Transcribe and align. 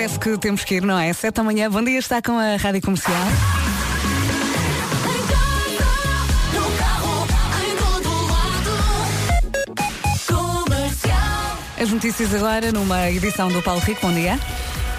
parece 0.00 0.18
que 0.18 0.38
temos 0.38 0.64
que 0.64 0.76
ir, 0.76 0.82
não 0.82 0.98
é? 0.98 1.12
Sete 1.12 1.34
da 1.34 1.42
manhã, 1.42 1.70
bom 1.70 1.84
dia, 1.84 1.98
está 1.98 2.22
com 2.22 2.32
a 2.32 2.56
Rádio 2.56 2.80
Comercial. 2.80 3.14
As 11.78 11.90
notícias 11.90 12.34
agora 12.34 12.72
numa 12.72 13.10
edição 13.10 13.48
do 13.48 13.60
Paulo 13.60 13.82
Rico, 13.82 14.00
bom 14.00 14.14
dia. 14.14 14.38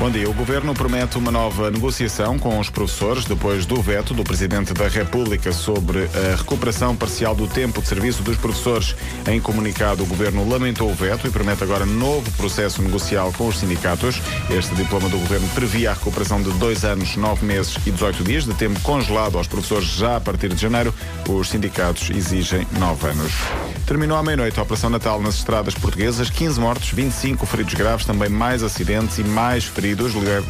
Bom 0.01 0.09
dia. 0.09 0.27
O 0.27 0.33
Governo 0.33 0.73
promete 0.73 1.15
uma 1.19 1.29
nova 1.29 1.69
negociação 1.69 2.39
com 2.39 2.57
os 2.57 2.71
professores 2.71 3.23
depois 3.23 3.67
do 3.67 3.79
veto 3.79 4.15
do 4.15 4.23
Presidente 4.23 4.73
da 4.73 4.87
República 4.87 5.53
sobre 5.53 6.05
a 6.05 6.35
recuperação 6.37 6.95
parcial 6.95 7.35
do 7.35 7.45
tempo 7.45 7.83
de 7.83 7.87
serviço 7.87 8.23
dos 8.23 8.35
professores. 8.35 8.95
Em 9.27 9.39
comunicado, 9.39 10.01
o 10.01 10.07
Governo 10.07 10.49
lamentou 10.49 10.89
o 10.89 10.95
veto 10.95 11.27
e 11.27 11.29
promete 11.29 11.63
agora 11.63 11.85
novo 11.85 12.31
processo 12.31 12.81
negocial 12.81 13.31
com 13.37 13.47
os 13.47 13.59
sindicatos. 13.59 14.19
Este 14.49 14.73
diploma 14.73 15.07
do 15.07 15.19
Governo 15.19 15.47
previa 15.49 15.91
a 15.91 15.93
recuperação 15.93 16.41
de 16.41 16.49
dois 16.53 16.83
anos, 16.83 17.15
nove 17.15 17.45
meses 17.45 17.77
e 17.85 17.91
18 17.91 18.23
dias 18.23 18.43
de 18.43 18.55
tempo 18.55 18.79
congelado 18.79 19.37
aos 19.37 19.45
professores 19.45 19.85
já 19.85 20.15
a 20.15 20.19
partir 20.19 20.49
de 20.49 20.59
janeiro. 20.59 20.91
Os 21.29 21.47
sindicatos 21.47 22.09
exigem 22.09 22.65
nove 22.79 23.07
anos. 23.07 23.33
Terminou 23.85 24.17
à 24.17 24.23
meia-noite 24.23 24.59
a 24.59 24.63
Operação 24.63 24.89
Natal 24.89 25.21
nas 25.21 25.35
estradas 25.35 25.75
portuguesas. 25.75 26.29
15 26.29 26.59
mortos, 26.59 26.89
25 26.89 27.45
feridos 27.45 27.75
graves, 27.75 28.05
também 28.05 28.29
mais 28.29 28.63
acidentes 28.63 29.19
e 29.19 29.23
mais 29.23 29.65
feridos 29.65 29.90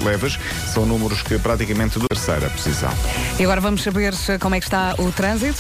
leves. 0.04 0.38
São 0.74 0.86
números 0.86 1.22
que 1.22 1.38
praticamente 1.40 2.00
do 2.00 2.08
terceira 2.08 2.50
posição. 2.50 2.92
E 3.40 3.44
agora 3.44 3.62
vamos 3.62 3.84
saber 3.84 4.14
como 4.40 4.56
é 4.56 4.60
que 4.60 4.66
está 4.66 4.96
o 4.98 5.12
trânsito. 5.12 5.60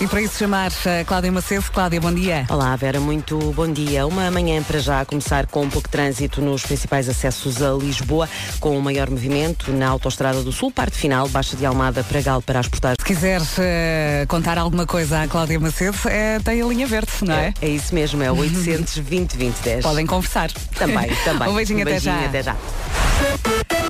E 0.00 0.06
para 0.06 0.20
isso 0.20 0.38
chamar 0.38 0.70
a 1.00 1.04
Cláudia 1.04 1.30
Macedo. 1.32 1.64
Cláudia, 1.72 2.00
bom 2.00 2.12
dia. 2.12 2.44
Olá, 2.50 2.74
Vera, 2.76 3.00
muito 3.00 3.38
bom 3.52 3.66
dia. 3.66 4.06
Uma 4.06 4.30
manhã 4.30 4.62
para 4.62 4.78
já 4.78 5.00
a 5.00 5.04
começar 5.04 5.46
com 5.46 5.62
um 5.62 5.70
pouco 5.70 5.88
de 5.88 5.92
trânsito 5.92 6.42
nos 6.42 6.62
principais 6.62 7.08
acessos 7.08 7.62
a 7.62 7.72
Lisboa, 7.72 8.28
com 8.60 8.76
o 8.76 8.82
maior 8.82 9.08
movimento 9.08 9.72
na 9.72 9.88
Autostrada 9.88 10.42
do 10.42 10.52
Sul, 10.52 10.70
parte 10.70 10.98
final, 10.98 11.28
Baixa 11.28 11.56
de 11.56 11.64
Almada, 11.64 12.02
Pragal 12.04 12.42
para 12.42 12.60
as 12.60 12.68
portagens. 12.68 12.96
Se 13.00 13.04
quiseres 13.06 13.56
uh, 13.56 14.26
contar 14.28 14.58
alguma 14.58 14.84
coisa 14.84 15.22
à 15.22 15.28
Cláudia 15.28 15.58
Macedo, 15.60 15.96
é, 16.06 16.38
tem 16.40 16.60
a 16.60 16.66
linha 16.66 16.86
verde, 16.86 17.12
não 17.22 17.34
é? 17.34 17.54
É, 17.60 17.66
é 17.66 17.68
isso 17.70 17.94
mesmo, 17.94 18.22
é 18.22 18.30
o 18.30 18.36
820 18.38 19.36
2010. 19.36 19.82
Podem 19.82 20.06
conversar. 20.06 20.50
Também, 20.76 21.08
também. 21.24 21.48
um 21.48 21.54
beijinho, 21.54 21.80
um 21.80 21.84
beijinho 21.84 22.26
até 22.26 22.42
já. 22.42 22.54
Até 22.54 23.74
já. 23.78 23.83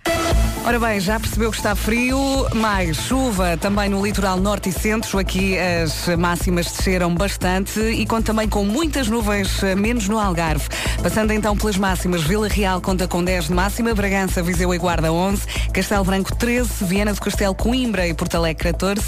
Ora 0.66 0.80
bem, 0.80 0.98
já 0.98 1.20
percebeu 1.20 1.50
que 1.50 1.58
está 1.58 1.76
frio, 1.76 2.18
mais 2.54 2.96
chuva 2.96 3.54
também 3.58 3.90
no 3.90 4.02
litoral 4.02 4.38
norte 4.40 4.70
e 4.70 4.72
centro. 4.72 5.18
Aqui 5.18 5.58
as 5.58 6.08
máximas 6.16 6.72
desceram 6.72 7.14
bastante 7.14 7.78
e 7.80 8.06
conta 8.06 8.24
também 8.28 8.48
com 8.48 8.64
muitas 8.64 9.06
nuvens, 9.06 9.60
menos 9.76 10.08
no 10.08 10.18
Algarve. 10.18 10.66
Passando 11.02 11.32
então 11.32 11.54
pelas 11.54 11.76
máximas, 11.76 12.22
Vila 12.22 12.48
Real 12.48 12.80
conta 12.80 13.06
com 13.06 13.22
10 13.22 13.48
de 13.48 13.52
máxima, 13.52 13.94
Bragança, 13.94 14.42
Viseu 14.42 14.72
e 14.74 14.78
Guarda 14.78 15.12
11, 15.12 15.42
Castelo 15.70 16.02
Branco 16.02 16.34
13, 16.34 16.82
Viana 16.86 17.12
do 17.12 17.20
Castelo, 17.20 17.54
Coimbra 17.54 18.08
e 18.08 18.14
Porto 18.14 18.36
Alegre 18.36 18.72
14, 18.72 19.02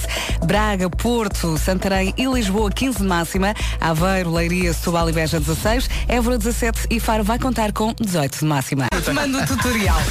Braga, 0.44 0.90
Porto, 0.90 1.56
Santarém 1.56 2.12
e 2.18 2.26
Lisboa 2.26 2.70
15 2.70 2.98
de 2.98 3.04
máxima, 3.04 3.54
Aveiro, 3.80 4.30
Leiria, 4.30 4.74
Setúbal 4.74 5.08
e 5.08 5.12
Beja 5.14 5.40
16, 5.40 5.88
Évora 6.06 6.36
17 6.36 6.88
e 6.90 7.00
Faro 7.00 7.24
vai 7.24 7.38
contar 7.38 7.72
com 7.72 7.94
18 7.98 8.40
de 8.40 8.44
máxima. 8.44 8.88
Manda 9.14 9.42
o 9.42 9.46
tutorial. 9.46 10.02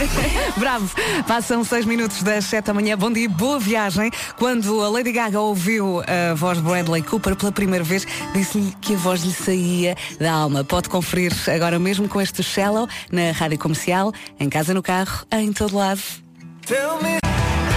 Bravo. 0.56 0.85
Passam 1.26 1.64
6 1.64 1.84
minutos 1.84 2.22
das 2.22 2.44
7 2.46 2.66
da 2.66 2.74
manhã. 2.74 2.96
Bom 2.96 3.10
dia, 3.10 3.28
boa 3.28 3.58
viagem. 3.58 4.10
Quando 4.38 4.82
a 4.82 4.88
Lady 4.88 5.12
Gaga 5.12 5.40
ouviu 5.40 6.02
a 6.02 6.34
voz 6.34 6.58
de 6.58 6.64
Bradley 6.64 7.02
Cooper 7.02 7.36
pela 7.36 7.52
primeira 7.52 7.84
vez, 7.84 8.06
disse-lhe 8.32 8.74
que 8.80 8.94
a 8.94 8.96
voz 8.96 9.22
lhe 9.22 9.32
saía 9.32 9.96
da 10.18 10.32
alma. 10.32 10.64
Pode 10.64 10.88
conferir 10.88 11.32
agora 11.54 11.78
mesmo 11.78 12.08
com 12.08 12.20
este 12.20 12.42
Shallow 12.42 12.88
na 13.10 13.32
rádio 13.32 13.58
comercial, 13.58 14.12
em 14.38 14.48
casa, 14.48 14.74
no 14.74 14.82
carro, 14.82 15.26
em 15.32 15.52
todo 15.52 15.76
lado. 15.76 16.00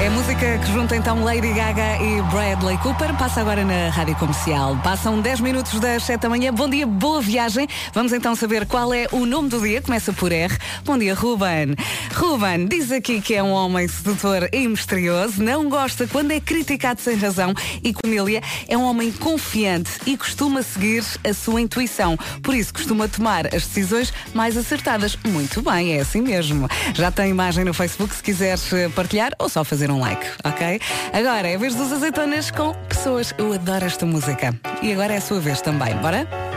É 0.02 0.10
música 0.10 0.58
que 0.60 0.72
junta 0.72 0.96
então 0.96 1.22
Lady 1.26 1.52
Gaga 1.52 2.02
e 2.02 2.22
Bradley 2.32 2.78
Cooper. 2.78 3.14
Passa 3.18 3.42
agora 3.42 3.66
na 3.66 3.90
rádio 3.90 4.16
comercial. 4.16 4.78
Passam 4.82 5.20
10 5.20 5.42
minutos 5.42 5.78
das 5.78 6.04
7 6.04 6.22
da 6.22 6.30
manhã. 6.30 6.54
Bom 6.54 6.70
dia, 6.70 6.88
boa 6.88 7.22
viagem. 7.22 7.68
Vamos 7.94 8.14
então 8.14 8.34
saber 8.34 8.66
qual 8.66 8.94
é 8.94 9.08
o 9.12 9.26
nome 9.26 9.50
do 9.50 9.60
dia. 9.60 9.82
Começa 9.82 10.14
por 10.14 10.32
R. 10.32 10.58
Bom 10.86 10.98
dia, 10.98 11.14
Ruben. 11.14 11.76
Ruben 12.16 12.66
diz 12.68 12.94
aqui 12.94 13.20
que 13.20 13.36
é 13.36 13.44
um 13.44 13.52
homem 13.52 13.90
sedutor 13.90 14.48
e 14.54 14.66
misterioso. 14.70 15.44
Não 15.44 15.68
gosta 15.70 16.08
quando 16.08 16.32
é 16.32 16.40
criticado 16.40 17.02
sem 17.02 17.18
razão. 17.18 17.54
E 17.84 17.94
Cornélia 17.94 18.42
é 18.70 18.78
um 18.78 18.84
homem 18.84 19.12
confiante 19.12 19.92
e 20.06 20.16
costuma 20.16 20.64
seguir 20.64 21.04
a 21.30 21.34
sua 21.34 21.60
intuição. 21.60 22.18
Por 22.42 22.56
isso 22.56 22.74
costuma 22.74 23.10
tomar 23.10 23.48
as 23.48 23.68
decisões 23.68 24.14
mais 24.34 24.56
acertadas. 24.56 25.18
Muito 25.26 25.62
bem, 25.62 25.98
é 25.98 26.00
assim 26.00 26.22
mesmo. 26.22 26.70
Já 26.94 27.12
tem 27.12 27.30
imagem 27.32 27.66
no 27.66 27.74
Facebook 27.74 28.16
se 28.16 28.24
quiseres 28.24 28.64
partilhar 28.96 29.34
ou 29.38 29.50
só 29.50 29.62
fazer 29.66 29.89
um 29.92 30.00
like, 30.00 30.26
ok? 30.44 30.80
Agora 31.14 31.48
é 31.48 31.56
a 31.56 31.58
vez 31.58 31.76
dos 31.76 31.92
azeitonas 31.92 32.52
com 32.52 32.74
pessoas. 32.88 33.34
Eu 33.38 33.54
adoro 33.54 33.86
esta 33.86 34.06
música. 34.06 34.54
E 34.82 34.92
agora 34.92 35.14
é 35.14 35.18
a 35.18 35.22
sua 35.22 35.40
vez 35.40 35.62
também, 35.62 35.96
bora? 35.98 36.49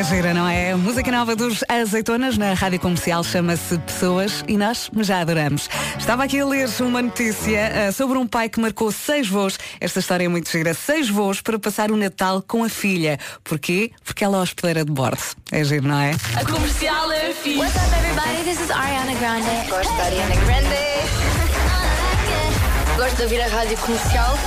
É 0.00 0.02
gira, 0.02 0.32
não 0.32 0.48
é? 0.48 0.72
A 0.72 0.78
música 0.78 1.12
nova 1.12 1.36
dos 1.36 1.62
Azeitonas 1.68 2.38
na 2.38 2.54
rádio 2.54 2.80
comercial 2.80 3.22
chama-se 3.22 3.76
Pessoas 3.80 4.42
e 4.48 4.56
nós 4.56 4.90
já 5.00 5.20
adoramos. 5.20 5.68
Estava 5.98 6.24
aqui 6.24 6.40
a 6.40 6.46
ler 6.46 6.70
uma 6.80 7.02
notícia 7.02 7.70
uh, 7.90 7.92
sobre 7.92 8.16
um 8.16 8.26
pai 8.26 8.48
que 8.48 8.58
marcou 8.58 8.90
seis 8.90 9.28
voos. 9.28 9.58
Esta 9.78 9.98
história 9.98 10.24
é 10.24 10.28
muito 10.28 10.50
gira. 10.50 10.72
Seis 10.72 11.10
voos 11.10 11.42
para 11.42 11.58
passar 11.58 11.90
o 11.90 11.98
Natal 11.98 12.40
com 12.40 12.64
a 12.64 12.70
filha. 12.70 13.18
Porquê? 13.44 13.90
Porque 14.02 14.24
ela 14.24 14.38
é 14.38 14.40
hospedeira 14.40 14.86
de 14.86 14.90
bordo. 14.90 15.20
É 15.52 15.62
giro, 15.62 15.86
não 15.86 16.00
é? 16.00 16.12
A 16.34 16.46
comercial 16.46 17.12
é 17.12 17.34
fixe. 17.34 17.58
What's 17.58 17.76
up, 17.76 17.94
everybody? 17.94 18.44
This 18.44 18.58
is 18.58 18.70
Ariana 18.70 19.12
Grande. 19.12 19.68
Gosto 19.68 19.94
da 19.98 20.04
Ariana 20.04 20.34
Grande. 20.34 20.76
Gosto 22.96 23.16
de 23.16 23.22
ouvir 23.24 23.42
a 23.42 23.48
rádio 23.48 23.76
comercial. 23.76 24.38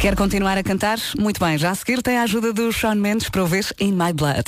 Quer 0.00 0.14
continuar 0.14 0.56
a 0.56 0.62
cantar? 0.62 0.96
Muito 1.18 1.44
bem, 1.44 1.58
já 1.58 1.70
a 1.72 1.74
seguir 1.74 2.00
tem 2.00 2.18
a 2.18 2.22
ajuda 2.22 2.52
do 2.52 2.70
Shawn 2.70 2.94
Mendes 2.94 3.28
para 3.28 3.42
ouvir 3.42 3.66
In 3.80 3.92
My 3.92 4.12
Blood. 4.12 4.44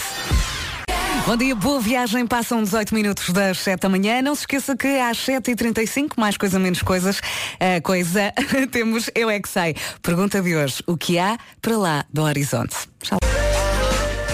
Bom 1.26 1.36
dia, 1.36 1.56
boa 1.56 1.80
viagem. 1.80 2.24
Passam 2.24 2.62
18 2.62 2.94
minutos 2.94 3.30
das 3.30 3.58
7 3.58 3.80
da 3.80 3.88
manhã. 3.88 4.22
Não 4.22 4.32
se 4.36 4.42
esqueça 4.42 4.76
que 4.76 4.86
às 4.86 5.18
7h35, 5.18 6.12
mais 6.16 6.36
coisa 6.36 6.56
menos 6.56 6.82
coisas, 6.82 7.20
a 7.58 7.80
coisa, 7.80 8.32
temos 8.70 9.10
Eu 9.12 9.28
É 9.28 9.40
Que 9.40 9.48
Sei. 9.48 9.74
Pergunta 10.00 10.40
de 10.40 10.54
hoje, 10.54 10.84
o 10.86 10.96
que 10.96 11.18
há 11.18 11.36
para 11.60 11.76
lá 11.76 12.04
do 12.12 12.22
horizonte? 12.22 12.76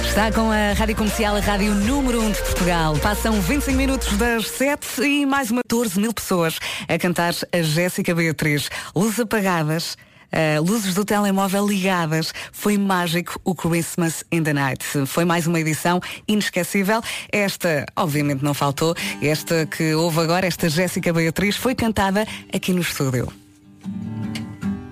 Está 0.07 0.31
com 0.33 0.51
a 0.51 0.75
Rádio 0.75 0.97
Comercial, 0.97 1.37
a 1.37 1.41
Rádio 1.41 1.75
Número 1.75 2.21
1 2.21 2.31
de 2.33 2.43
Portugal. 2.43 2.95
Passam 2.99 3.41
25 3.41 3.77
minutos 3.77 4.17
das 4.19 4.49
7 4.49 5.03
e 5.03 5.25
mais 5.25 5.51
uma 5.51 5.63
14 5.67 5.99
mil 5.99 6.13
pessoas 6.13 6.59
a 6.87 6.99
cantar 6.99 7.33
a 7.53 7.63
Jéssica 7.63 8.15
Beatriz. 8.15 8.69
Luzes 8.95 9.21
apagadas. 9.21 9.97
Uh, 10.37 10.63
luzes 10.63 10.93
do 10.95 11.03
telemóvel 11.03 11.67
ligadas. 11.67 12.35
Foi 12.53 12.77
mágico 12.77 13.41
o 13.43 13.55
Christmas 13.55 14.23
in 14.31 14.43
the 14.43 14.53
Night. 14.53 14.85
Foi 15.07 15.25
mais 15.25 15.47
uma 15.47 15.59
edição 15.59 15.99
inesquecível. 16.29 17.01
Esta, 17.33 17.87
obviamente, 17.97 18.45
não 18.45 18.53
faltou. 18.53 18.95
Esta 19.23 19.65
que 19.65 19.95
houve 19.95 20.21
agora, 20.21 20.47
esta 20.47 20.69
Jéssica 20.69 21.11
Beatriz, 21.11 21.57
foi 21.57 21.75
cantada 21.75 22.27
aqui 22.55 22.75
no 22.75 22.83
estúdio. 22.83 23.33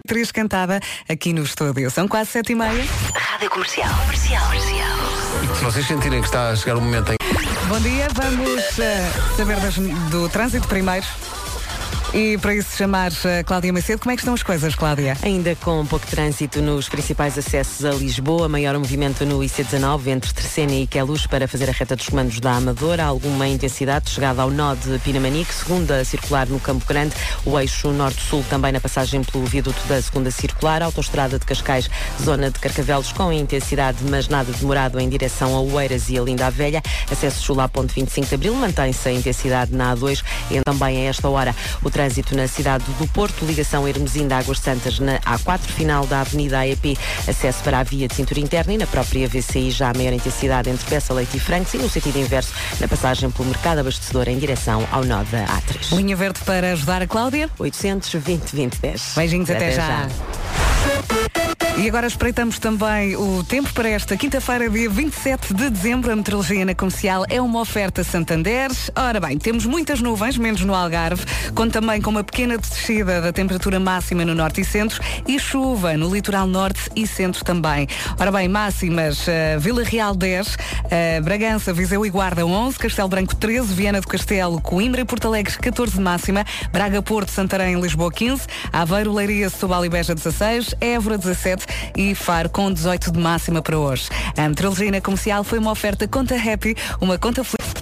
Beatriz 0.07 0.33
cantada 0.33 0.81
aqui 1.09 1.33
no 1.33 1.43
estúdio. 1.43 1.91
São 1.91 2.09
quase 2.09 2.31
sete 2.31 2.53
e 2.53 2.55
meia. 2.55 2.85
Rádio 3.15 3.51
Comercial. 3.51 3.91
Comercial. 4.01 4.47
Comercial. 4.47 5.57
Se 5.59 5.65
vocês 5.65 5.87
sentirem 5.87 6.21
que 6.21 6.27
está 6.27 6.51
a 6.51 6.57
chegar 6.57 6.77
o 6.77 6.81
momento 6.81 7.13
em 7.13 7.17
Bom 7.69 7.81
dia, 7.81 8.07
vamos 8.15 8.63
uh, 8.79 9.37
saber 9.37 9.57
das- 9.61 9.77
do 10.11 10.29
trânsito 10.29 10.69
primeiro. 10.69 11.07
E 12.17 12.39
para 12.39 12.55
isso 12.55 12.77
chamar 12.77 13.11
a 13.11 13.43
Cláudia 13.43 13.73
Macedo, 13.73 13.99
como 13.99 14.13
é 14.13 14.15
que 14.15 14.23
estão 14.23 14.35
as 14.35 14.43
coisas, 14.45 14.77
Cláudia? 14.77 15.17
Ainda 15.21 15.57
com 15.57 15.85
pouco 15.85 16.07
trânsito 16.07 16.63
nos 16.63 16.89
principais 16.89 17.37
acessos 17.37 17.85
a 17.85 17.91
Lisboa, 17.91 18.49
maior 18.49 18.79
movimento 18.79 19.27
no 19.27 19.41
IC19 19.41 20.07
entre 20.07 20.33
Terceira 20.33 20.71
e 20.71 20.87
Queluz 20.87 21.27
para 21.27 21.49
fazer 21.49 21.69
a 21.69 21.73
reta 21.73 21.97
dos 21.97 22.09
comandos 22.09 22.39
da 22.39 22.53
Amadora, 22.53 23.03
alguma 23.03 23.49
intensidade 23.49 24.11
chegada 24.11 24.43
ao 24.43 24.51
nó 24.53 24.77
de 24.77 24.97
Pinamanique, 25.01 25.53
segunda 25.53 26.05
circular 26.05 26.47
no 26.47 26.61
Campo 26.61 26.87
Grande, 26.87 27.17
o 27.45 27.59
eixo 27.59 27.89
norte-sul 27.89 28.45
também 28.49 28.71
na 28.71 28.81
passagem 28.81 29.25
pelo 29.25 29.45
viaduto 29.45 29.81
da 29.89 30.01
segunda 30.01 30.31
circular, 30.31 30.85
autoestrada 30.85 31.37
de 31.37 31.45
Cascais, 31.45 31.91
zona 32.23 32.49
de 32.49 32.61
Carcavelos 32.61 33.11
com 33.11 33.33
intensidade, 33.33 33.99
mas 34.09 34.29
nada 34.29 34.53
demorado 34.53 35.01
em 35.01 35.09
direção 35.09 35.53
a 35.57 35.61
Oeiras 35.61 36.09
e 36.09 36.17
a 36.17 36.23
Linda 36.23 36.47
a 36.47 36.51
Velha, 36.51 36.81
acesso 37.11 37.43
sul 37.43 37.61
à 37.61 37.69
ponte 37.69 37.93
25 37.93 38.29
de 38.29 38.35
Abril, 38.37 38.55
mantém-se 38.55 39.09
a 39.09 39.13
intensidade 39.13 39.75
na 39.75 39.97
A2 39.97 40.23
e 40.53 40.61
também 40.61 40.99
a 40.99 41.11
esta 41.11 41.29
hora. 41.29 41.53
O 41.83 41.91
trânsito 41.91 42.04
na 42.35 42.47
cidade 42.47 42.85
do 42.99 43.07
Porto, 43.09 43.45
ligação 43.45 43.89
Hermesinda 43.89 44.37
Águas 44.37 44.59
Santas 44.59 44.99
na 44.99 45.19
A4, 45.21 45.61
final 45.61 46.07
da 46.07 46.21
Avenida 46.21 46.59
AEP, 46.59 46.99
acesso 47.27 47.63
para 47.63 47.79
a 47.79 47.83
via 47.83 48.07
de 48.07 48.15
cintura 48.15 48.41
interna 48.41 48.75
e 48.75 48.79
na 48.79 48.87
própria 48.87 49.27
VCI 49.27 49.71
já 49.71 49.91
a 49.91 49.95
maior 49.95 50.13
intensidade 50.13 50.69
entre 50.69 50.85
Peça 50.87 51.15
Leite 51.15 51.37
e 51.37 51.41
Francos 51.41 51.73
e 51.73 51.79
no 51.79 51.89
sentido 51.89 52.19
inverso 52.19 52.53
na 52.79 52.87
passagem 52.89 53.31
pelo 53.31 53.49
mercado 53.49 53.79
abastecedor 53.79 54.29
em 54.29 54.39
direção 54.39 54.87
ao 54.93 55.05
nó 55.05 55.23
da 55.25 55.47
A3. 55.47 55.97
Linha 55.97 56.15
verde 56.15 56.41
para 56.45 56.73
ajudar 56.73 57.01
a 57.01 57.07
Cláudia. 57.07 57.49
820 57.59 58.41
2010. 58.41 59.13
Beijinhos, 59.17 59.51
até, 59.51 59.73
já. 59.73 60.09
E 61.77 61.89
agora 61.89 62.07
espreitamos 62.07 62.61
também 62.61 63.17
o 63.17 63.43
tempo 63.43 63.73
para 63.73 63.89
esta 63.89 64.17
quinta-feira, 64.17 64.71
dia 64.71 64.89
27 64.89 65.53
de 65.53 65.69
dezembro. 65.69 66.13
A 66.13 66.17
meteorologia 66.17 66.65
na 66.65 66.73
comercial 66.73 67.25
é 67.29 67.41
uma 67.41 67.61
oferta 67.61 68.05
Santander. 68.05 68.71
Ora 68.95 69.19
bem, 69.19 69.37
temos 69.37 69.67
muitas 69.67 70.01
nuvens, 70.01 70.39
menos 70.39 70.61
no 70.61 70.73
Algarve, 70.73 71.25
com 71.53 71.69
também 71.69 72.01
com 72.01 72.11
uma 72.11 72.23
pequena 72.23 72.57
descida 72.57 73.21
da 73.21 73.33
temperatura 73.33 73.81
máxima 73.81 74.25
no 74.25 74.37
norte 74.37 74.61
e 74.61 74.65
centro 74.65 75.03
e 75.27 75.37
chuva 75.37 75.97
no 75.97 76.15
litoral 76.15 76.47
norte 76.47 76.89
e 76.95 77.09
centro 77.09 77.45
também. 77.45 77.89
Ora 78.21 78.31
bem, 78.31 78.47
máximas, 78.47 79.27
uh, 79.27 79.59
Vila 79.59 79.83
Real 79.83 80.15
10, 80.15 80.47
uh, 80.55 81.23
Bragança, 81.25 81.73
Viseu 81.73 82.07
e 82.07 82.09
Guarda 82.09 82.47
11, 82.47 82.79
Castelo 82.79 83.09
Branco 83.09 83.35
13, 83.35 83.75
Viana 83.75 84.01
do 84.01 84.07
Castelo, 84.07 84.61
Coimbra 84.61 85.01
e 85.01 85.05
Porto 85.05 85.27
Alegre 85.27 85.53
14 85.59 85.95
de 85.95 86.01
máxima, 86.01 86.45
Braga, 86.71 87.03
Porto, 87.03 87.33
Santarém 87.33 87.77
e 87.77 87.81
Lisboa 87.81 88.13
15, 88.13 88.47
Aveiro, 88.73 89.13
Leiria, 89.13 89.51
Setúbal 89.51 89.85
e 89.85 89.89
Beja 89.89 90.15
16, 90.15 90.77
Évora 90.81 91.19
17 91.19 91.64
e 91.97 92.15
Faro 92.15 92.49
com 92.49 92.73
18 92.73 93.13
de 93.13 93.19
máxima 93.19 93.63
para 93.63 93.79
hoje. 93.79 94.09
A 94.37 94.49
meteorologia 94.49 94.91
na 94.91 95.01
comercial 95.01 95.45
foi 95.45 95.59
uma 95.59 95.71
oferta 95.71 96.07
Conta 96.07 96.35
Happy, 96.35 96.77
uma 97.01 97.19
conta 97.19 97.43
feliz. 97.45 97.75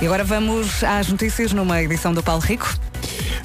E 0.00 0.06
agora 0.06 0.24
vamos 0.24 0.82
às 0.82 1.08
notícias 1.08 1.52
numa 1.52 1.82
edição 1.82 2.14
do 2.14 2.22
Paulo 2.22 2.40
Rico. 2.40 2.89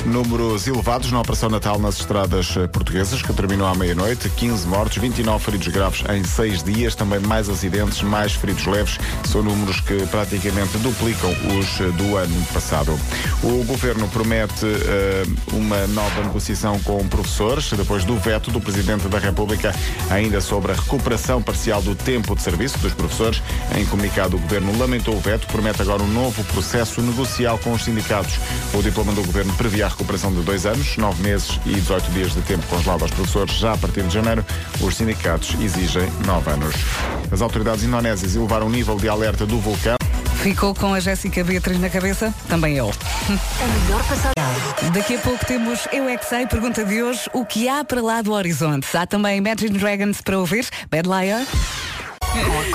Números 0.05 0.67
elevados 0.67 1.11
na 1.11 1.19
Operação 1.19 1.49
Natal 1.49 1.79
nas 1.79 1.97
estradas 1.97 2.55
eh, 2.55 2.67
portuguesas, 2.67 3.23
que 3.23 3.33
terminou 3.33 3.67
à 3.67 3.73
meia-noite. 3.73 4.29
15 4.29 4.67
mortos, 4.67 4.97
29 4.97 5.43
feridos 5.43 5.67
graves 5.69 6.03
em 6.09 6.23
6 6.23 6.63
dias. 6.63 6.93
Também 6.93 7.19
mais 7.19 7.49
acidentes, 7.49 8.03
mais 8.03 8.33
feridos 8.33 8.67
leves. 8.67 8.99
São 9.23 9.41
números 9.41 9.81
que 9.81 10.05
praticamente 10.05 10.77
duplicam 10.77 11.31
os 11.57 11.81
eh, 11.81 11.85
do 11.97 12.17
ano 12.17 12.45
passado. 12.53 12.97
O 13.43 13.63
Governo 13.63 14.07
promete 14.09 14.65
uh, 14.65 15.55
uma 15.55 15.87
nova 15.87 16.21
negociação 16.21 16.79
com 16.79 17.05
professores, 17.07 17.71
depois 17.71 18.03
do 18.03 18.15
veto 18.17 18.51
do 18.51 18.61
Presidente 18.61 19.07
da 19.07 19.17
República, 19.17 19.73
ainda 20.09 20.39
sobre 20.39 20.71
a 20.71 20.75
recuperação 20.75 21.41
parcial 21.41 21.81
do 21.81 21.95
tempo 21.95 22.35
de 22.35 22.41
serviço 22.41 22.77
dos 22.77 22.93
professores. 22.93 23.41
Em 23.75 23.85
comunicado, 23.85 24.37
o 24.37 24.39
Governo 24.39 24.77
lamentou 24.77 25.15
o 25.15 25.19
veto, 25.19 25.47
promete 25.47 25.81
agora 25.81 26.03
um 26.03 26.07
novo 26.07 26.43
processo 26.45 27.01
negocial 27.01 27.57
com 27.57 27.73
os 27.73 27.83
sindicatos. 27.83 28.39
O 28.73 28.81
diploma 28.81 29.11
do 29.13 29.23
Governo 29.23 29.53
previa 29.53 29.87
a 29.87 29.94
recuperação 29.95 30.33
de 30.33 30.41
dois 30.41 30.65
anos, 30.65 30.97
nove 30.97 31.23
meses 31.23 31.59
e 31.65 31.73
18 31.73 32.11
dias 32.11 32.33
de 32.33 32.41
tempo 32.41 32.65
congelado 32.67 33.03
aos 33.03 33.11
professores 33.11 33.53
já 33.55 33.73
a 33.73 33.77
partir 33.77 34.03
de 34.03 34.13
janeiro. 34.13 34.45
Os 34.81 34.95
sindicatos 34.95 35.55
exigem 35.61 36.07
nove 36.25 36.51
anos. 36.51 36.75
As 37.31 37.41
autoridades 37.41 37.83
indonésias 37.83 38.35
elevaram 38.35 38.67
o 38.67 38.69
nível 38.69 38.97
de 38.97 39.07
alerta 39.07 39.45
do 39.45 39.59
vulcão. 39.59 39.95
Ficou 40.41 40.75
com 40.75 40.93
a 40.93 40.99
Jéssica 40.99 41.43
Beatriz 41.43 41.79
na 41.79 41.89
cabeça? 41.89 42.33
Também 42.47 42.75
eu. 42.75 42.91
A 42.91 43.83
melhor 43.83 44.03
passagem. 44.03 44.91
Daqui 44.93 45.15
a 45.15 45.19
pouco 45.19 45.43
temos 45.45 45.87
Eu 45.91 46.07
é 46.07 46.17
que 46.17 46.25
sei, 46.25 46.45
pergunta 46.45 46.83
de 46.85 47.01
hoje, 47.01 47.21
o 47.33 47.45
que 47.45 47.67
há 47.67 47.83
para 47.83 48.01
lá 48.01 48.21
do 48.21 48.31
horizonte? 48.33 48.85
Há 48.95 49.07
também 49.07 49.37
Imagine 49.37 49.79
Dragons 49.79 50.21
para 50.21 50.37
ouvir, 50.37 50.67
Bad 50.91 51.07
Liar. 51.09 51.45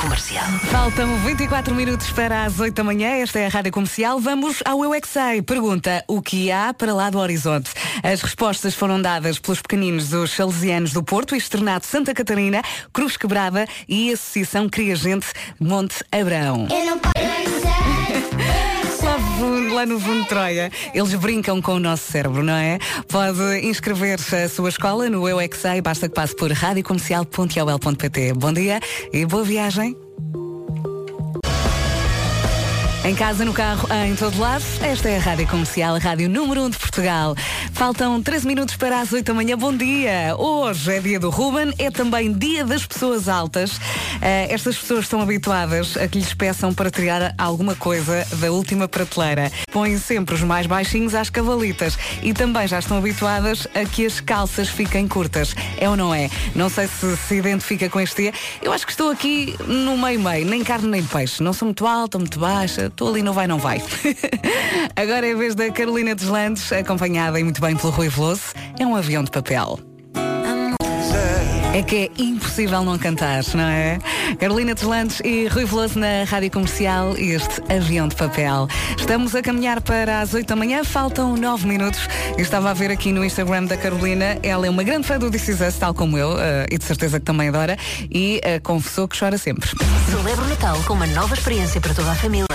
Comercial. 0.01 0.47
Faltam 0.71 1.17
24 1.19 1.75
minutos 1.75 2.11
para 2.11 2.45
as 2.45 2.59
8 2.59 2.75
da 2.75 2.83
manhã, 2.83 3.09
esta 3.11 3.39
é 3.39 3.47
a 3.47 3.49
Rádio 3.49 3.71
Comercial. 3.73 4.19
Vamos 4.19 4.63
ao 4.65 4.83
Eu 4.83 4.95
é. 4.95 5.43
Pergunta, 5.43 6.03
o 6.09 6.23
que 6.23 6.51
há 6.51 6.73
para 6.73 6.95
lá 6.95 7.11
do 7.11 7.19
horizonte? 7.19 7.71
As 8.03 8.23
respostas 8.23 8.75
foram 8.75 9.01
dadas 9.01 9.39
pelos 9.39 9.61
pequeninos 9.61 10.09
dos 10.09 10.31
Salesianos 10.31 10.93
do 10.93 11.03
Porto, 11.03 11.37
Externato 11.37 11.87
Santa 11.87 12.15
Catarina, 12.15 12.63
Cruz 12.93 13.17
Quebrada 13.17 13.67
e 13.87 14.13
Associação 14.13 14.69
Cria 14.69 14.97
Gente 14.97 15.27
Monte 15.61 16.03
Abraão. 16.11 16.67
Eu 16.71 16.87
não 16.87 16.99
Lá, 19.11 19.75
lá 19.75 19.87
no 19.87 19.99
fundo 19.99 20.23
de 20.23 20.29
Troia, 20.29 20.71
eles 20.95 21.13
brincam 21.17 21.61
com 21.61 21.73
o 21.73 21.81
nosso 21.81 22.13
cérebro, 22.13 22.45
não 22.45 22.55
é? 22.55 22.79
Pode 23.09 23.67
inscrever-se 23.67 24.37
a 24.37 24.49
sua 24.49 24.69
escola 24.69 25.11
no 25.11 25.29
Eu 25.29 25.41
é 25.41 25.49
basta 25.83 26.09
que 26.09 26.15
passe 26.15 26.37
por 26.37 26.53
radiocomercial.ol.pt. 26.53 28.35
Bom 28.35 28.53
dia 28.53 28.79
e 29.13 29.27
boa 29.27 29.43
viagem. 29.43 30.10
Em 33.03 33.15
casa, 33.15 33.47
no 33.47 33.55
carro, 33.55 33.89
em 34.07 34.15
todo 34.15 34.39
lado, 34.39 34.63
esta 34.83 35.09
é 35.09 35.17
a 35.17 35.21
Rádio 35.21 35.49
Comercial, 35.49 35.97
a 35.97 35.99
Rádio 35.99 36.29
número 36.29 36.65
1 36.65 36.71
de 36.71 36.79
Portugal. 36.79 37.35
Faltam 37.73 38.21
13 38.23 38.47
minutos 38.47 38.77
para 38.77 39.01
as 39.01 39.11
8 39.11 39.25
da 39.25 39.33
manhã. 39.33 39.57
Bom 39.57 39.75
dia! 39.75 40.37
Hoje 40.37 40.97
é 40.97 41.01
dia 41.01 41.19
do 41.19 41.31
Ruben, 41.31 41.73
é 41.79 41.91
também 41.91 42.31
dia 42.31 42.63
das 42.63 42.85
pessoas 42.85 43.27
altas. 43.27 43.81
Eh, 44.21 44.49
estas 44.51 44.77
pessoas 44.77 45.05
estão 45.05 45.23
habituadas 45.23 45.97
a 45.97 46.07
que 46.07 46.19
lhes 46.19 46.35
peçam 46.35 46.75
para 46.75 46.91
tirar 46.91 47.35
alguma 47.39 47.75
coisa 47.75 48.27
da 48.35 48.53
última 48.53 48.87
prateleira. 48.87 49.51
Põem 49.73 49.97
sempre 49.97 50.35
os 50.35 50.43
mais 50.43 50.67
baixinhos 50.67 51.15
às 51.15 51.31
cavalitas 51.31 51.99
e 52.23 52.35
também 52.35 52.69
já 52.69 52.81
estão 52.81 52.99
habituadas 52.99 53.67
a 53.75 53.83
que 53.87 54.05
as 54.05 54.21
calças 54.21 54.69
fiquem 54.69 55.09
curtas. 55.09 55.55
É 55.79 55.89
ou 55.89 55.97
não 55.97 56.15
é? 56.15 56.29
Não 56.55 56.69
sei 56.69 56.87
se 56.87 57.17
se 57.17 57.35
identifica 57.37 57.89
com 57.89 57.99
este 57.99 58.25
dia. 58.25 58.35
Eu 58.61 58.75
acho 58.75 58.85
que 58.85 58.93
estou 58.93 59.11
aqui 59.11 59.57
no 59.67 59.97
meio-meio, 59.97 60.45
nem 60.45 60.63
carne 60.63 60.89
nem 60.89 61.03
peixe. 61.03 61.43
Não 61.43 61.55
sou 61.55 61.65
muito 61.65 61.87
alta, 61.87 62.19
muito 62.19 62.39
baixa. 62.39 62.90
Estou 62.91 63.09
ali, 63.09 63.23
não 63.23 63.33
vai, 63.33 63.47
não 63.47 63.59
vai. 63.59 63.83
Agora 64.95 65.27
é 65.27 65.33
a 65.33 65.37
vez 65.37 65.55
da 65.55 65.71
Carolina 65.71 66.15
Deslandes, 66.15 66.71
acompanhada 66.73 67.41
e 67.41 67.45
muito 67.45 67.61
bem 67.61 67.77
pelo 67.77 67.93
Rui 67.93 68.09
Veloso. 68.09 68.43
É 68.79 68.87
um 68.87 68.95
avião 68.95 69.25
de 69.25 69.31
papel. 69.31 69.90
É 71.73 71.83
que 71.83 71.97
é 71.97 72.11
impossível 72.21 72.83
não 72.83 72.99
cantar, 72.99 73.45
não 73.55 73.63
é? 73.63 73.99
Carolina 74.41 74.75
Deslandes 74.75 75.21
e 75.25 75.47
Rui 75.47 75.65
Veloso 75.65 76.01
na 76.01 76.25
Rádio 76.25 76.51
Comercial, 76.51 77.17
este 77.17 77.63
avião 77.73 78.09
de 78.09 78.17
papel. 78.17 78.67
Estamos 78.99 79.37
a 79.37 79.43
caminhar 79.43 79.81
para 79.81 80.21
as 80.21 80.35
8 80.35 80.49
da 80.49 80.57
manhã, 80.57 80.83
faltam 80.83 81.37
9 81.37 81.69
minutos. 81.69 82.01
Eu 82.37 82.43
estava 82.43 82.71
a 82.71 82.75
ver 82.75 82.91
aqui 82.91 83.13
no 83.13 83.25
Instagram 83.25 83.67
da 83.67 83.77
Carolina, 83.77 84.37
ela 84.43 84.67
é 84.67 84.71
uma 84.71 84.83
grande 84.83 85.07
fã 85.07 85.17
do 85.17 85.31
This 85.31 85.47
Is 85.47 85.61
Us, 85.61 85.77
tal 85.77 85.95
como 85.95 86.19
eu, 86.19 86.37
eh, 86.41 86.67
e 86.73 86.77
de 86.77 86.85
certeza 86.85 87.21
que 87.21 87.25
também 87.25 87.49
adora, 87.49 87.79
e 88.11 88.41
eh, 88.43 88.59
confessou 88.59 89.07
que 89.07 89.17
chora 89.17 89.39
sempre. 89.39 89.71
Celebra 90.11 90.45
o 90.45 90.49
Natal 90.49 90.77
com 90.89 90.95
uma 90.95 91.07
nova 91.07 91.35
experiência 91.35 91.81
para 91.81 91.95
toda 91.95 92.11
a 92.11 92.17
família. 92.17 92.47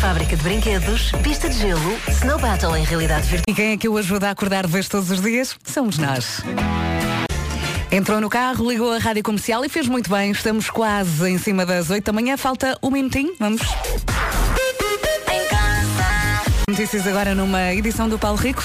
Fábrica 0.00 0.36
de 0.36 0.42
brinquedos, 0.42 1.12
pista 1.22 1.48
de 1.48 1.56
gelo, 1.56 1.98
snow 2.08 2.38
battle 2.38 2.76
em 2.76 2.84
realidade 2.84 3.26
virtual. 3.26 3.44
E 3.48 3.54
quem 3.54 3.72
é 3.72 3.76
que 3.78 3.88
o 3.88 3.96
ajuda 3.96 4.28
a 4.28 4.30
acordar 4.32 4.66
de 4.66 4.72
vez 4.72 4.86
todos 4.86 5.10
os 5.10 5.20
dias? 5.22 5.56
Somos 5.64 5.96
nós. 5.96 6.42
Entrou 7.92 8.20
no 8.20 8.30
carro, 8.30 8.70
ligou 8.70 8.92
a 8.92 8.98
rádio 8.98 9.20
comercial 9.24 9.64
e 9.64 9.68
fez 9.68 9.88
muito 9.88 10.08
bem. 10.08 10.30
Estamos 10.30 10.70
quase 10.70 11.28
em 11.28 11.38
cima 11.38 11.66
das 11.66 11.90
8 11.90 12.04
da 12.04 12.12
manhã. 12.12 12.36
Falta 12.36 12.78
um 12.80 12.88
minutinho. 12.88 13.34
Vamos. 13.36 13.62
Notícias 16.68 17.04
agora 17.04 17.34
numa 17.34 17.72
edição 17.72 18.08
do 18.08 18.16
Paulo 18.16 18.38
Rico. 18.38 18.62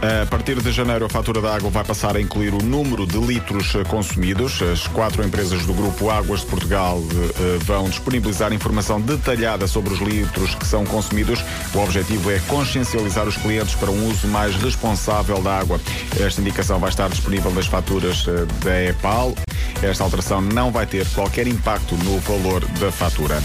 A 0.00 0.24
partir 0.26 0.62
de 0.62 0.70
janeiro, 0.70 1.06
a 1.06 1.08
fatura 1.08 1.40
da 1.40 1.56
água 1.56 1.70
vai 1.70 1.82
passar 1.82 2.16
a 2.16 2.20
incluir 2.20 2.54
o 2.54 2.62
número 2.62 3.04
de 3.04 3.18
litros 3.18 3.74
eh, 3.74 3.82
consumidos. 3.82 4.62
As 4.62 4.86
quatro 4.86 5.24
empresas 5.26 5.66
do 5.66 5.74
Grupo 5.74 6.08
Águas 6.08 6.42
de 6.42 6.46
Portugal 6.46 7.02
eh, 7.10 7.58
vão 7.64 7.88
disponibilizar 7.88 8.52
informação 8.52 9.00
detalhada 9.00 9.66
sobre 9.66 9.92
os 9.92 9.98
litros 9.98 10.54
que 10.54 10.64
são 10.64 10.84
consumidos. 10.84 11.44
O 11.74 11.78
objetivo 11.80 12.30
é 12.30 12.38
consciencializar 12.46 13.26
os 13.26 13.36
clientes 13.36 13.74
para 13.74 13.90
um 13.90 14.08
uso 14.08 14.28
mais 14.28 14.54
responsável 14.54 15.42
da 15.42 15.58
água. 15.58 15.80
Esta 16.20 16.40
indicação 16.40 16.78
vai 16.78 16.90
estar 16.90 17.08
disponível 17.08 17.50
nas 17.50 17.66
faturas 17.66 18.24
eh, 18.28 18.46
da 18.64 18.84
EPAL. 18.84 19.34
Esta 19.82 20.04
alteração 20.04 20.40
não 20.40 20.70
vai 20.70 20.86
ter 20.86 21.06
qualquer 21.08 21.48
impacto 21.48 21.96
no 21.96 22.20
valor 22.20 22.64
da 22.80 22.92
fatura. 22.92 23.42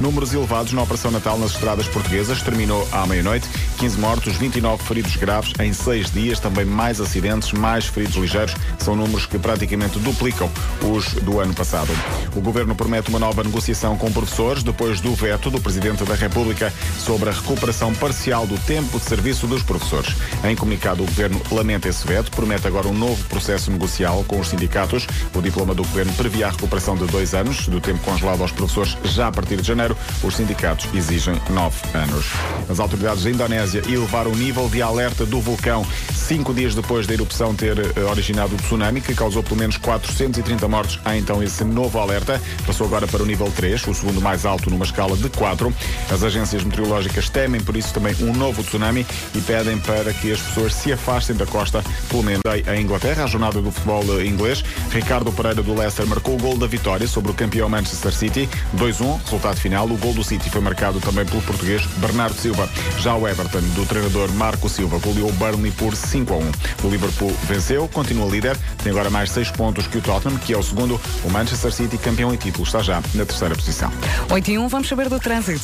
Números 0.00 0.34
elevados 0.34 0.72
na 0.72 0.82
Operação 0.82 1.12
Natal 1.12 1.38
nas 1.38 1.52
estradas 1.52 1.86
portuguesas. 1.86 2.42
Terminou 2.42 2.86
à 2.90 3.06
meia-noite. 3.06 3.48
15 3.78 3.98
mortos, 3.98 4.36
29 4.36 4.82
feridos 4.82 5.16
graves 5.16 5.52
em 5.60 5.72
6 5.72 5.91
dias. 6.10 6.40
Também 6.40 6.64
mais 6.64 7.00
acidentes, 7.00 7.52
mais 7.52 7.86
feridos 7.86 8.16
ligeiros. 8.16 8.54
São 8.78 8.96
números 8.96 9.26
que 9.26 9.38
praticamente 9.38 9.98
duplicam 9.98 10.50
os 10.82 11.12
do 11.22 11.40
ano 11.40 11.54
passado. 11.54 11.92
O 12.34 12.40
Governo 12.40 12.74
promete 12.74 13.08
uma 13.08 13.18
nova 13.18 13.42
negociação 13.42 13.96
com 13.96 14.10
professores 14.12 14.62
depois 14.62 15.00
do 15.00 15.14
veto 15.14 15.50
do 15.50 15.60
Presidente 15.60 16.04
da 16.04 16.14
República 16.14 16.72
sobre 16.98 17.28
a 17.28 17.32
recuperação 17.32 17.94
parcial 17.94 18.46
do 18.46 18.58
tempo 18.58 18.98
de 18.98 19.04
serviço 19.04 19.46
dos 19.46 19.62
professores. 19.62 20.14
Em 20.44 20.56
comunicado, 20.56 21.02
o 21.02 21.06
Governo 21.06 21.40
lamenta 21.50 21.88
esse 21.88 22.06
veto, 22.06 22.30
promete 22.30 22.66
agora 22.66 22.88
um 22.88 22.94
novo 22.94 23.22
processo 23.24 23.70
negocial 23.70 24.24
com 24.26 24.40
os 24.40 24.48
sindicatos. 24.48 25.06
O 25.34 25.40
diploma 25.40 25.74
do 25.74 25.82
Governo 25.82 26.12
previa 26.14 26.46
a 26.46 26.50
recuperação 26.50 26.96
de 26.96 27.06
dois 27.06 27.34
anos 27.34 27.68
do 27.68 27.80
tempo 27.80 28.00
congelado 28.00 28.42
aos 28.42 28.52
professores 28.52 28.96
já 29.04 29.28
a 29.28 29.32
partir 29.32 29.60
de 29.60 29.66
janeiro. 29.66 29.96
Os 30.22 30.36
sindicatos 30.36 30.88
exigem 30.94 31.40
nove 31.50 31.76
anos. 31.94 32.26
As 32.68 32.80
autoridades 32.80 33.24
da 33.24 33.30
Indonésia 33.30 33.82
elevaram 33.88 34.32
o 34.32 34.36
nível 34.36 34.68
de 34.68 34.80
alerta 34.82 35.24
do 35.26 35.40
vulcão 35.40 35.81
Nacional. 35.82 36.21
Cinco 36.22 36.54
dias 36.54 36.74
depois 36.74 37.06
da 37.06 37.14
erupção 37.14 37.54
ter 37.54 37.76
eh, 37.78 38.00
originado 38.04 38.54
o 38.54 38.56
tsunami, 38.56 39.00
que 39.00 39.14
causou 39.14 39.42
pelo 39.42 39.56
menos 39.56 39.76
430 39.76 40.68
mortes. 40.68 40.98
Há 41.04 41.16
então 41.16 41.42
esse 41.42 41.64
novo 41.64 41.98
alerta. 41.98 42.40
Passou 42.64 42.86
agora 42.86 43.06
para 43.06 43.22
o 43.22 43.26
nível 43.26 43.50
3, 43.54 43.86
o 43.88 43.94
segundo 43.94 44.20
mais 44.20 44.46
alto 44.46 44.70
numa 44.70 44.84
escala 44.84 45.16
de 45.16 45.28
4. 45.28 45.74
As 46.10 46.22
agências 46.22 46.62
meteorológicas 46.62 47.28
temem 47.28 47.60
por 47.60 47.76
isso 47.76 47.92
também 47.92 48.14
um 48.20 48.32
novo 48.32 48.62
tsunami 48.62 49.04
e 49.34 49.40
pedem 49.40 49.78
para 49.78 50.12
que 50.12 50.30
as 50.30 50.40
pessoas 50.40 50.74
se 50.74 50.92
afastem 50.92 51.34
da 51.34 51.44
costa, 51.44 51.84
pelo 52.08 52.22
menos 52.22 52.42
em 52.72 52.80
Inglaterra, 52.80 53.24
a 53.24 53.26
jornada 53.26 53.60
do 53.60 53.72
futebol 53.72 54.04
eh, 54.20 54.24
inglês. 54.24 54.64
Ricardo 54.90 55.32
Pereira 55.32 55.62
do 55.62 55.74
Leicester 55.74 56.06
marcou 56.06 56.34
o 56.34 56.38
gol 56.38 56.56
da 56.56 56.66
vitória 56.66 57.06
sobre 57.08 57.32
o 57.32 57.34
campeão 57.34 57.68
Manchester 57.68 58.12
City. 58.12 58.48
2-1, 58.76 59.20
resultado 59.24 59.56
final. 59.56 59.86
O 59.86 59.96
gol 59.96 60.14
do 60.14 60.22
City 60.22 60.48
foi 60.48 60.60
marcado 60.60 61.00
também 61.00 61.24
pelo 61.24 61.42
português 61.42 61.84
Bernardo 61.96 62.36
Silva. 62.38 62.68
Já 62.98 63.14
o 63.16 63.26
Everton, 63.26 63.60
do 63.74 63.84
treinador 63.86 64.30
Marco 64.32 64.68
Silva, 64.68 64.98
goleou 64.98 65.28
o 65.28 65.32
Burnley 65.32 65.72
por 65.72 65.96
5 65.96 66.11
a 66.20 66.36
1. 66.36 66.86
O 66.86 66.90
Liverpool 66.90 67.32
venceu, 67.44 67.88
continua 67.88 68.28
líder, 68.28 68.56
tem 68.82 68.92
agora 68.92 69.08
mais 69.08 69.30
6 69.30 69.50
pontos 69.52 69.86
que 69.86 69.98
o 69.98 70.00
Tottenham, 70.00 70.38
que 70.38 70.52
é 70.52 70.58
o 70.58 70.62
segundo. 70.62 71.00
O 71.24 71.30
Manchester 71.30 71.72
City, 71.72 71.96
campeão 71.96 72.34
em 72.34 72.36
título, 72.36 72.64
está 72.64 72.80
já 72.82 73.02
na 73.14 73.24
terceira 73.24 73.54
posição. 73.54 73.90
8 74.30 74.50
e 74.50 74.58
1, 74.58 74.68
vamos 74.68 74.88
saber 74.88 75.08
do 75.08 75.18
trânsito. 75.18 75.62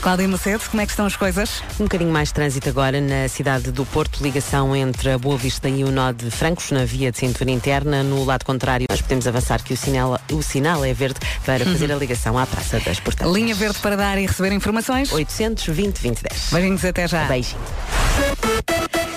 Cláudia 0.00 0.28
Macedo, 0.28 0.62
como 0.70 0.80
é 0.80 0.86
que 0.86 0.92
estão 0.92 1.06
as 1.06 1.16
coisas? 1.16 1.62
Um 1.78 1.84
bocadinho 1.84 2.12
mais 2.12 2.30
trânsito 2.30 2.68
agora 2.68 3.00
na 3.00 3.28
cidade 3.28 3.70
do 3.70 3.84
Porto, 3.84 4.22
ligação 4.22 4.74
entre 4.74 5.10
a 5.10 5.18
Boa 5.18 5.36
Vista 5.36 5.68
e 5.68 5.82
o 5.84 5.90
nó 5.90 6.12
de 6.12 6.30
Francos, 6.30 6.70
na 6.70 6.84
via 6.84 7.10
de 7.10 7.18
cintura 7.18 7.50
interna. 7.50 8.02
No 8.02 8.24
lado 8.24 8.44
contrário, 8.44 8.86
nós 8.88 9.02
podemos 9.02 9.26
avançar 9.26 9.62
que 9.62 9.74
o 9.74 9.76
sinal, 9.76 10.20
o 10.32 10.42
sinal 10.42 10.84
é 10.84 10.94
verde 10.94 11.20
para 11.44 11.64
fazer 11.66 11.90
a 11.92 11.96
ligação 11.96 12.38
à 12.38 12.46
Praça 12.46 12.80
das 12.80 13.00
Portantes. 13.00 13.32
Linha 13.32 13.54
verde 13.54 13.78
para 13.80 13.96
dar 13.96 14.18
e 14.18 14.26
receber 14.26 14.52
informações. 14.52 15.12
820 15.12 16.00
2010. 16.00 16.50
Beijinhos 16.52 16.84
até 16.84 17.08
já. 17.08 17.24
Beijinho. 17.24 17.58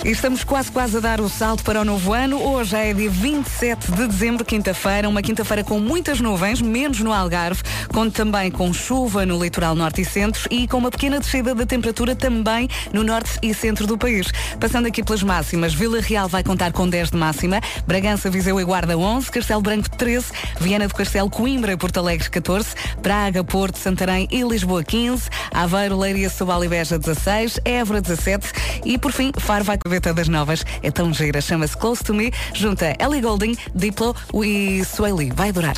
E 0.04 0.10
estamos 0.10 0.44
quase 0.44 0.72
quase 0.72 0.98
a 0.98 1.00
dar 1.00 1.22
o 1.22 1.30
salto 1.30 1.64
para 1.64 1.80
o 1.80 1.86
novo 1.86 2.12
ano. 2.12 2.42
Hoje 2.42 2.76
é 2.76 2.92
dia 2.92 3.10
27 3.10 3.92
de 3.92 4.08
dezembro, 4.08 4.44
quinta-feira, 4.44 5.08
uma 5.08 5.22
quinta-feira 5.22 5.64
com 5.64 5.80
muitas 5.80 6.20
nuvens, 6.20 6.60
menos 6.60 7.00
no 7.02 7.14
Algarve, 7.14 7.62
conto 7.94 8.12
também 8.12 8.50
com 8.50 8.74
chuva 8.74 9.28
no 9.28 9.42
litoral 9.42 9.76
norte 9.76 10.02
e 10.02 10.06
centro 10.06 10.48
e 10.50 10.68
com 10.68 10.78
uma 10.78 10.90
pequena 10.90 11.20
descida 11.20 11.54
da 11.54 11.68
temperatura 11.68 12.16
também 12.16 12.68
no 12.92 13.04
norte 13.04 13.38
e 13.44 13.54
centro 13.54 13.86
do 13.86 13.96
país. 13.96 14.32
Passando 14.60 14.88
aqui 14.88 15.04
pelas 15.04 15.22
máximas, 15.22 15.76
Vila 15.76 16.02
Real 16.02 16.28
vai 16.28 16.44
contar 16.44 16.74
com 16.74 16.90
10 16.90 17.12
de 17.12 17.18
máxima, 17.18 17.62
Bragança, 17.86 18.28
Viseu 18.28 18.60
e 18.60 18.64
Guarda 18.64 18.98
11, 18.98 19.30
Castelo 19.30 19.62
Branco 19.62 19.88
13, 19.98 20.32
Viana 20.60 20.88
do 20.88 20.96
Castelo, 20.96 21.30
Coimbra 21.30 21.74
e 21.74 21.78
Porto 21.78 22.00
Alegre 22.00 22.28
14, 22.28 22.70
Praga, 23.04 23.44
Porto, 23.44 23.78
Santarém 23.78 24.28
e 24.32 24.42
Lisboa 24.42 24.84
15, 24.84 25.30
Aveiro, 25.54 26.00
Leiria, 26.00 26.30
Sobal 26.32 26.64
e 26.64 26.68
Beja 26.68 26.98
16, 26.98 27.60
Évora 27.64 28.02
17 28.02 28.52
e 28.84 28.98
por 28.98 29.12
fim 29.12 29.32
Faro 29.38 29.64
vai 29.64 29.78
com 30.00 30.10
a 30.10 30.12
das 30.14 30.28
novas. 30.28 30.64
É 30.82 30.92
tão 30.92 31.14
gira, 31.14 31.42
chama-se 31.42 31.76
Close 31.76 32.04
to 32.04 32.14
Me, 32.14 32.32
junta 32.54 32.96
Ellie 33.00 33.22
Golding, 33.22 33.58
Diplo 33.76 34.16
e 34.44 34.84
Sueli. 34.86 35.32
Vai 35.32 35.52
durar. 35.52 35.76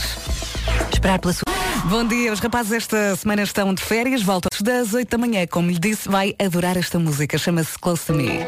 Esperar 0.91 1.19
pela 1.19 1.33
sua. 1.33 1.43
Bom 1.85 2.05
dia, 2.05 2.31
os 2.31 2.39
rapazes 2.39 2.71
esta 2.71 3.15
semana 3.15 3.43
estão 3.43 3.73
de 3.73 3.83
férias, 3.83 4.21
voltam 4.21 4.49
das 4.61 4.93
8 4.93 5.09
da 5.09 5.17
manhã. 5.17 5.45
Como 5.47 5.69
lhe 5.69 5.79
disse, 5.79 6.07
vai 6.07 6.35
adorar 6.43 6.77
esta 6.77 6.97
música, 6.99 7.37
chama-se 7.37 7.77
Close 7.79 8.05
to 8.05 8.13
Me. 8.13 8.39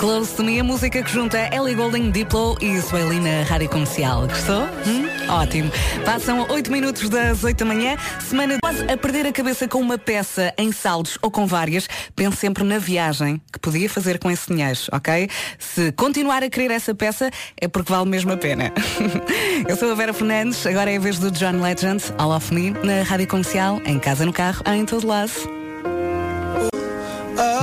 Close 0.00 0.34
to 0.34 0.42
Me, 0.42 0.58
a 0.58 0.64
música 0.64 1.02
que 1.02 1.10
junta 1.12 1.54
Ellie 1.54 1.74
Golding, 1.74 2.10
Diplo 2.10 2.56
e 2.62 2.80
Sueli 2.80 3.20
na 3.20 3.42
rádio 3.42 3.68
comercial. 3.68 4.26
Gostou? 4.26 4.62
Hum? 4.86 5.06
Ótimo. 5.28 5.70
Passam 6.06 6.46
8 6.48 6.72
minutos 6.72 7.10
das 7.10 7.44
8 7.44 7.58
da 7.58 7.64
manhã, 7.66 7.98
semana 8.18 8.56
quase 8.62 8.82
a 8.90 8.96
perder 8.96 9.26
a 9.26 9.32
cabeça 9.32 9.68
com 9.68 9.78
uma 9.78 9.98
peça 9.98 10.54
em 10.56 10.72
saldos 10.72 11.18
ou 11.20 11.30
com 11.30 11.46
várias. 11.46 11.86
Pense 12.16 12.38
sempre 12.38 12.64
na 12.64 12.78
viagem 12.78 13.42
que 13.52 13.58
podia 13.58 13.90
fazer 13.90 14.18
com 14.18 14.30
esse 14.30 14.50
dinheiro, 14.50 14.80
ok? 14.90 15.28
Se 15.58 15.92
continuar 15.92 16.42
a 16.42 16.48
querer 16.48 16.70
essa 16.70 16.94
peça, 16.94 17.30
é 17.60 17.68
porque 17.68 17.92
vale 17.92 18.08
mesmo 18.08 18.32
a 18.32 18.38
pena. 18.38 18.72
Eu 19.68 19.76
sou 19.76 19.92
a 19.92 19.94
Vera 19.94 20.14
Fernandes, 20.14 20.66
agora 20.66 20.90
é 20.90 20.96
a 20.96 21.00
vez 21.00 21.18
do 21.18 21.30
John 21.30 21.60
Legend, 21.60 22.02
All 22.16 22.34
of 22.34 22.54
Me, 22.54 22.70
na 22.70 23.02
rádio 23.02 23.28
comercial, 23.28 23.78
em 23.84 23.98
casa, 23.98 24.24
no 24.24 24.32
carro, 24.32 24.62
em 24.66 24.86
todo 24.86 25.06
lado. 25.06 25.30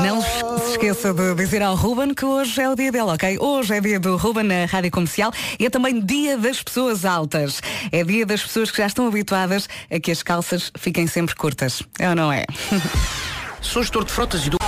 Não 0.04 0.22
esqueça 0.78 1.12
de 1.12 1.34
dizer 1.34 1.64
ao 1.64 1.76
Ruben 1.76 2.14
que 2.14 2.24
hoje 2.24 2.62
é 2.62 2.70
o 2.70 2.76
dia 2.76 2.92
dele, 2.92 3.06
ok? 3.06 3.40
Hoje 3.40 3.74
é 3.74 3.82
dia 3.82 4.00
do 4.00 4.16
Ruben 4.16 4.44
na 4.44 4.66
Rádio 4.66 4.92
Comercial 4.92 5.34
e 5.60 5.66
é 5.66 5.72
também 5.72 6.00
dia 6.00 6.38
das 6.38 6.62
pessoas 6.62 7.04
altas. 7.04 7.60
É 7.92 8.04
dia 8.04 8.28
das 8.28 8.44
pessoas 8.44 8.70
que 8.70 8.78
já 8.78 8.86
estão 8.86 9.08
habituadas 9.08 9.68
a 9.90 10.00
que 10.00 10.12
as 10.12 10.22
calças 10.22 10.72
fiquem 10.78 11.08
sempre 11.08 11.34
curtas. 11.34 11.82
É 11.98 12.08
ou 12.10 12.16
não 12.16 12.32
é? 12.32 12.46
Sou 13.60 13.82
gestor 13.82 14.06
de 14.06 14.12
frotas 14.12 14.46
e 14.46 14.52
do. 14.52 14.67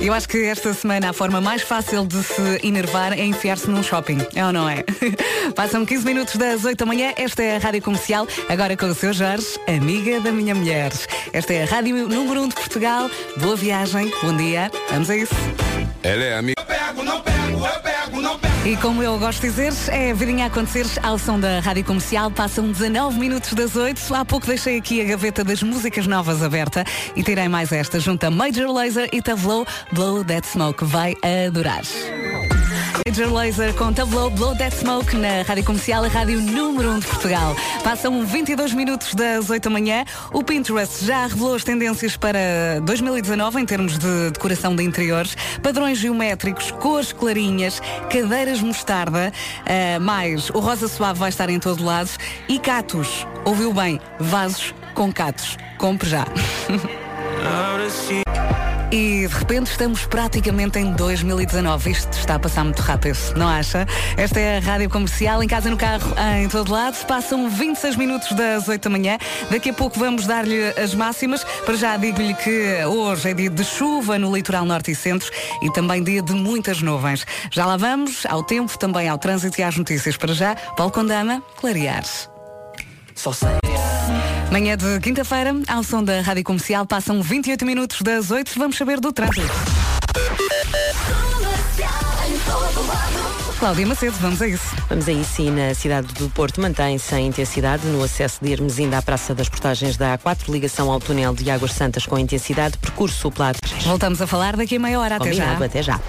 Eu 0.00 0.12
acho 0.12 0.28
que 0.28 0.44
esta 0.44 0.72
semana 0.72 1.10
a 1.10 1.12
forma 1.12 1.40
mais 1.40 1.62
fácil 1.62 2.06
de 2.06 2.22
se 2.22 2.60
enervar 2.62 3.12
é 3.12 3.24
enfiar-se 3.24 3.68
num 3.68 3.82
shopping. 3.82 4.18
É 4.34 4.44
ou 4.44 4.52
não 4.52 4.68
é? 4.68 4.84
Passam 5.56 5.84
15 5.84 6.04
minutos 6.04 6.36
das 6.36 6.64
8 6.64 6.78
da 6.78 6.86
manhã. 6.86 7.12
Esta 7.16 7.42
é 7.42 7.56
a 7.56 7.58
Rádio 7.58 7.82
Comercial, 7.82 8.26
agora 8.48 8.76
com 8.76 8.86
o 8.86 8.94
seu 8.94 9.12
Jorge, 9.12 9.46
amiga 9.66 10.20
da 10.20 10.30
minha 10.30 10.54
mulher. 10.54 10.92
Esta 11.32 11.52
é 11.52 11.64
a 11.64 11.66
Rádio 11.66 12.08
número 12.08 12.42
1 12.42 12.48
de 12.48 12.54
Portugal. 12.54 13.10
Boa 13.38 13.56
viagem, 13.56 14.12
bom 14.22 14.36
dia. 14.36 14.70
Vamos 14.90 15.10
a 15.10 15.16
isso. 15.16 15.34
Ela 16.02 16.24
é 16.24 16.38
amiga. 16.38 16.57
E 18.68 18.76
como 18.76 19.02
eu 19.02 19.18
gosto 19.18 19.40
de 19.40 19.48
dizer, 19.48 19.72
é 19.90 20.10
a 20.10 20.14
vidinha 20.14 20.44
a 20.44 20.48
acontecer 20.48 20.84
ao 21.02 21.18
som 21.18 21.40
da 21.40 21.58
Rádio 21.58 21.82
Comercial. 21.84 22.30
Passam 22.30 22.70
19 22.70 23.18
minutos 23.18 23.54
das 23.54 23.74
8. 23.74 24.14
Há 24.14 24.26
pouco 24.26 24.46
deixei 24.46 24.76
aqui 24.76 25.00
a 25.00 25.04
gaveta 25.04 25.42
das 25.42 25.62
músicas 25.62 26.06
novas 26.06 26.42
aberta 26.42 26.84
e 27.16 27.22
tirei 27.22 27.48
mais 27.48 27.72
esta. 27.72 27.98
Junta 27.98 28.30
Major 28.30 28.70
Laser 28.70 29.08
e 29.10 29.22
Tavlow, 29.22 29.66
Blow 29.90 30.22
That 30.22 30.46
Smoke. 30.46 30.84
Vai 30.84 31.14
adorar. 31.46 31.80
Major 33.06 33.32
Laser 33.32 33.74
com 33.74 33.92
Tableau 33.92 34.30
Blow 34.30 34.56
That 34.56 34.76
Smoke 34.76 35.16
na 35.16 35.42
Rádio 35.42 35.64
Comercial, 35.64 36.04
a 36.04 36.08
rádio 36.08 36.40
número 36.40 36.90
1 36.90 36.98
de 37.00 37.06
Portugal. 37.06 37.56
Passam 37.82 38.24
22 38.24 38.74
minutos 38.74 39.14
das 39.14 39.50
8 39.50 39.64
da 39.64 39.70
manhã. 39.70 40.04
O 40.32 40.42
Pinterest 40.42 41.04
já 41.04 41.26
revelou 41.26 41.54
as 41.54 41.64
tendências 41.64 42.16
para 42.16 42.80
2019 42.82 43.60
em 43.60 43.66
termos 43.66 43.98
de 43.98 44.30
decoração 44.30 44.74
de 44.74 44.82
interiores, 44.82 45.36
padrões 45.62 45.98
geométricos, 45.98 46.70
cores 46.70 47.12
clarinhas, 47.12 47.80
cadeiras 48.10 48.60
mostarda, 48.60 49.32
uh, 49.62 50.00
mais 50.00 50.50
o 50.50 50.58
rosa 50.58 50.88
suave 50.88 51.18
vai 51.18 51.28
estar 51.28 51.48
em 51.50 51.58
todo 51.58 51.84
lado 51.84 52.10
e 52.48 52.58
catos. 52.58 53.26
Ouviu 53.44 53.72
bem? 53.72 54.00
Vasos 54.18 54.74
com 54.94 55.12
catos. 55.12 55.56
Compre 55.78 56.08
já. 56.08 56.26
E 58.90 59.26
de 59.26 59.34
repente 59.34 59.70
estamos 59.70 60.06
praticamente 60.06 60.78
em 60.78 60.92
2019. 60.92 61.90
Isto 61.90 62.10
está 62.18 62.36
a 62.36 62.38
passar 62.38 62.64
muito 62.64 62.80
rápido, 62.80 63.18
não 63.36 63.46
acha? 63.46 63.86
Esta 64.16 64.40
é 64.40 64.56
a 64.56 64.60
Rádio 64.60 64.88
Comercial, 64.88 65.42
em 65.42 65.46
casa, 65.46 65.68
no 65.68 65.76
carro, 65.76 66.14
em 66.40 66.48
todo 66.48 66.72
lado. 66.72 66.96
Passam 67.06 67.50
26 67.50 67.96
minutos 67.96 68.32
das 68.32 68.66
8 68.66 68.82
da 68.82 68.90
manhã. 68.90 69.18
Daqui 69.50 69.68
a 69.68 69.74
pouco 69.74 69.98
vamos 69.98 70.26
dar-lhe 70.26 70.70
as 70.82 70.94
máximas. 70.94 71.44
Para 71.66 71.76
já 71.76 71.98
digo-lhe 71.98 72.32
que 72.32 72.82
hoje 72.86 73.30
é 73.30 73.34
dia 73.34 73.50
de 73.50 73.62
chuva 73.62 74.18
no 74.18 74.34
litoral 74.34 74.64
norte 74.64 74.90
e 74.90 74.94
centro 74.94 75.30
e 75.62 75.70
também 75.70 76.02
dia 76.02 76.22
de 76.22 76.32
muitas 76.32 76.80
nuvens. 76.80 77.26
Já 77.50 77.66
lá 77.66 77.76
vamos, 77.76 78.24
ao 78.24 78.42
tempo, 78.42 78.78
também 78.78 79.06
ao 79.06 79.18
trânsito 79.18 79.60
e 79.60 79.64
às 79.64 79.76
notícias. 79.76 80.16
Para 80.16 80.32
já, 80.32 80.54
Paulo 80.54 80.90
Condama, 80.90 81.42
clarear. 81.60 82.04
Só 83.14 83.32
sei. 83.32 83.67
Manhã 84.50 84.76
de 84.76 84.98
quinta-feira, 85.00 85.54
ao 85.68 85.82
som 85.82 86.02
da 86.02 86.22
Rádio 86.22 86.42
Comercial, 86.42 86.86
passam 86.86 87.20
28 87.20 87.66
minutos 87.66 88.00
das 88.00 88.30
8. 88.30 88.58
Vamos 88.58 88.76
saber 88.76 88.98
do 88.98 89.12
trânsito. 89.12 89.46
Cláudia 93.58 93.86
Macedo, 93.86 94.16
vamos 94.20 94.40
a 94.40 94.46
isso. 94.46 94.76
Vamos 94.88 95.08
a 95.08 95.12
isso 95.12 95.42
e 95.42 95.50
na 95.50 95.74
cidade 95.74 96.14
do 96.14 96.30
Porto 96.30 96.60
mantém-se 96.60 97.14
a 97.14 97.20
intensidade 97.20 97.86
no 97.88 98.02
acesso 98.02 98.38
de 98.40 98.52
Hermesinda 98.52 98.98
à 98.98 99.02
Praça 99.02 99.34
das 99.34 99.48
Portagens 99.48 99.96
da 99.96 100.16
A4, 100.16 100.48
ligação 100.48 100.90
ao 100.90 101.00
túnel 101.00 101.34
de 101.34 101.50
Águas 101.50 101.72
Santas 101.72 102.06
com 102.06 102.16
intensidade, 102.16 102.78
percurso 102.78 103.30
plata. 103.32 103.58
Voltamos 103.82 104.22
a 104.22 104.26
falar 104.26 104.56
daqui 104.56 104.76
a 104.76 104.78
meia 104.78 105.00
hora. 105.00 105.16
Até 105.16 105.32
já. 105.32 105.42
Combinado, 105.42 105.64
até 105.64 105.82
já. 105.82 106.00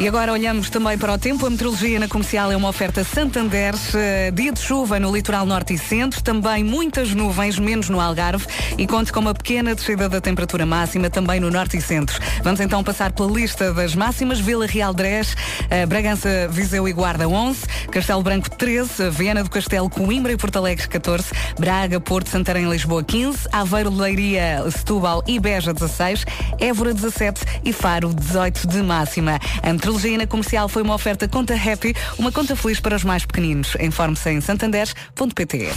E 0.00 0.06
agora 0.06 0.32
olhamos 0.32 0.70
também 0.70 0.96
para 0.96 1.12
o 1.12 1.18
tempo. 1.18 1.44
A 1.44 1.50
meteorologia 1.50 1.98
na 1.98 2.06
comercial 2.06 2.52
é 2.52 2.56
uma 2.56 2.68
oferta 2.68 3.02
Santander. 3.02 3.74
Uh, 3.74 4.30
dia 4.32 4.52
de 4.52 4.60
chuva 4.60 5.00
no 5.00 5.12
litoral 5.12 5.44
norte 5.44 5.74
e 5.74 5.78
centro. 5.78 6.22
Também 6.22 6.62
muitas 6.62 7.12
nuvens, 7.12 7.58
menos 7.58 7.88
no 7.88 8.00
Algarve. 8.00 8.46
E 8.78 8.86
conte 8.86 9.12
com 9.12 9.18
uma 9.18 9.34
pequena 9.34 9.74
descida 9.74 10.08
da 10.08 10.20
temperatura 10.20 10.64
máxima 10.64 11.10
também 11.10 11.40
no 11.40 11.50
norte 11.50 11.78
e 11.78 11.80
centro. 11.80 12.16
Vamos 12.44 12.60
então 12.60 12.84
passar 12.84 13.10
pela 13.10 13.28
lista 13.28 13.74
das 13.74 13.96
máximas. 13.96 14.38
Vila 14.38 14.66
Real 14.66 14.94
10, 14.94 15.32
uh, 15.32 15.86
Bragança, 15.88 16.46
Viseu 16.48 16.86
e 16.86 16.92
Guarda 16.92 17.28
11, 17.28 17.66
Castelo 17.90 18.22
Branco 18.22 18.50
13, 18.50 19.10
Viana 19.10 19.42
do 19.42 19.50
Castelo, 19.50 19.90
Coimbra 19.90 20.30
e 20.30 20.36
Porto 20.36 20.58
Alegre 20.58 20.86
14, 20.86 21.26
Braga, 21.58 21.98
Porto, 21.98 22.28
Santarém 22.28 22.70
Lisboa 22.70 23.02
15, 23.02 23.48
Aveiro, 23.50 23.92
Leiria, 23.92 24.62
Setúbal 24.70 25.24
e 25.26 25.40
Beja 25.40 25.74
16, 25.74 26.24
Évora 26.60 26.94
17 26.94 27.40
e 27.64 27.72
Faro 27.72 28.14
18 28.14 28.68
de 28.68 28.80
máxima. 28.80 29.40
A 29.60 29.68
meteorologia 29.88 30.18
na 30.18 30.26
comercial 30.26 30.68
foi 30.68 30.82
uma 30.82 30.94
oferta 30.94 31.26
conta 31.26 31.54
happy, 31.54 31.94
uma 32.18 32.30
conta 32.30 32.54
feliz 32.54 32.78
para 32.78 32.94
os 32.94 33.04
mais 33.04 33.24
pequeninos. 33.24 33.74
Informe-se 33.80 34.30
em 34.30 34.40
santander.pt. 34.40 35.70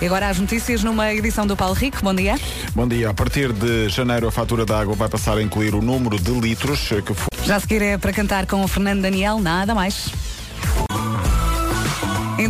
E 0.00 0.06
agora 0.06 0.28
as 0.28 0.38
notícias 0.38 0.82
numa 0.82 1.12
edição 1.12 1.46
do 1.46 1.56
Paulo 1.56 1.74
Rico. 1.74 1.98
Bom 2.02 2.14
dia. 2.14 2.38
Bom 2.74 2.88
dia. 2.88 3.10
A 3.10 3.14
partir 3.14 3.52
de 3.52 3.88
janeiro, 3.88 4.26
a 4.26 4.32
fatura 4.32 4.64
da 4.64 4.80
água 4.80 4.94
vai 4.94 5.08
passar 5.08 5.36
a 5.36 5.42
incluir 5.42 5.74
o 5.74 5.82
número 5.82 6.18
de 6.18 6.32
litros 6.32 6.88
que 6.88 7.14
for. 7.14 7.28
Já 7.44 7.56
a 7.56 7.60
seguir 7.60 7.82
é 7.82 7.98
para 7.98 8.12
cantar 8.12 8.46
com 8.46 8.62
o 8.64 8.68
Fernando 8.68 9.02
Daniel, 9.02 9.38
nada 9.38 9.74
mais. 9.74 10.10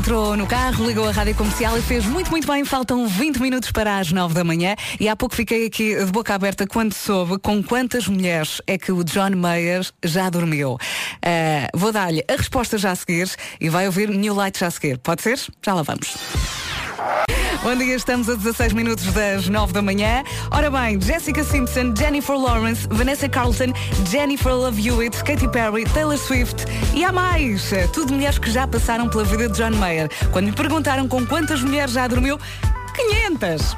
Entrou 0.05 0.37
no 0.37 0.47
carro, 0.47 0.87
ligou 0.87 1.09
a 1.09 1.13
rádio 1.13 1.35
comercial 1.35 1.79
e 1.79 1.81
fez 1.81 2.05
muito, 2.05 2.31
muito 2.31 2.47
bem. 2.47 2.63
Faltam 2.63 3.09
20 3.09 3.41
minutos 3.41 3.73
para 3.73 3.97
as 3.97 4.13
9 4.13 4.35
da 4.35 4.45
manhã. 4.45 4.77
E 5.01 5.09
há 5.09 5.17
pouco 5.17 5.35
fiquei 5.35 5.65
aqui 5.65 5.97
de 5.97 6.13
boca 6.13 6.35
aberta 6.35 6.67
quando 6.67 6.93
soube 6.93 7.39
com 7.39 7.63
quantas 7.63 8.07
mulheres 8.07 8.61
é 8.67 8.77
que 8.77 8.93
o 8.93 9.03
John 9.03 9.31
Mayer 9.31 9.81
já 10.05 10.29
dormiu. 10.29 10.77
Ah, 11.23 11.71
vou 11.73 11.91
dar-lhe 11.91 12.23
a 12.29 12.37
resposta 12.37 12.77
já 12.77 12.91
a 12.91 12.95
seguir 12.95 13.31
e 13.59 13.71
vai 13.71 13.87
ouvir 13.87 14.11
New 14.11 14.35
Light 14.35 14.59
já 14.59 14.67
a 14.67 14.71
seguir. 14.71 14.99
Pode 14.99 15.23
ser? 15.23 15.41
Já 15.65 15.73
lá 15.73 15.81
vamos. 15.81 16.64
Bom 17.63 17.75
dia, 17.77 17.97
estamos 17.97 18.29
a 18.29 18.35
16 18.35 18.75
minutos 18.75 19.07
das 19.15 19.49
9 19.49 19.73
da 19.73 19.81
manhã. 19.81 20.23
Ora 20.51 20.71
bem, 20.71 21.01
Jessica 21.01 21.43
Simpson, 21.43 21.95
Jennifer 21.97 22.37
Lawrence, 22.37 22.87
Vanessa 22.91 23.27
Carlton, 23.27 23.73
Jennifer 24.11 24.55
Love 24.55 24.87
Hewitt, 24.87 25.25
Katy 25.25 25.49
Perry, 25.49 25.85
Taylor 25.85 26.19
Swift 26.19 26.67
e 26.93 27.03
há 27.03 27.11
mais. 27.11 27.71
Tudo 27.95 28.13
mulheres 28.13 28.39
que 28.39 28.51
já 28.51 28.67
passaram 28.67 29.09
pela 29.09 29.25
vida 29.25 29.49
de 29.49 29.57
John 29.57 29.77
Mayer. 29.79 30.11
Quando 30.31 30.47
lhe 30.47 30.53
perguntaram 30.53 31.09
com 31.09 31.25
quantas 31.25 31.63
mulheres 31.63 31.93
já 31.93 32.07
dormiu, 32.07 32.39
500. 32.95 33.77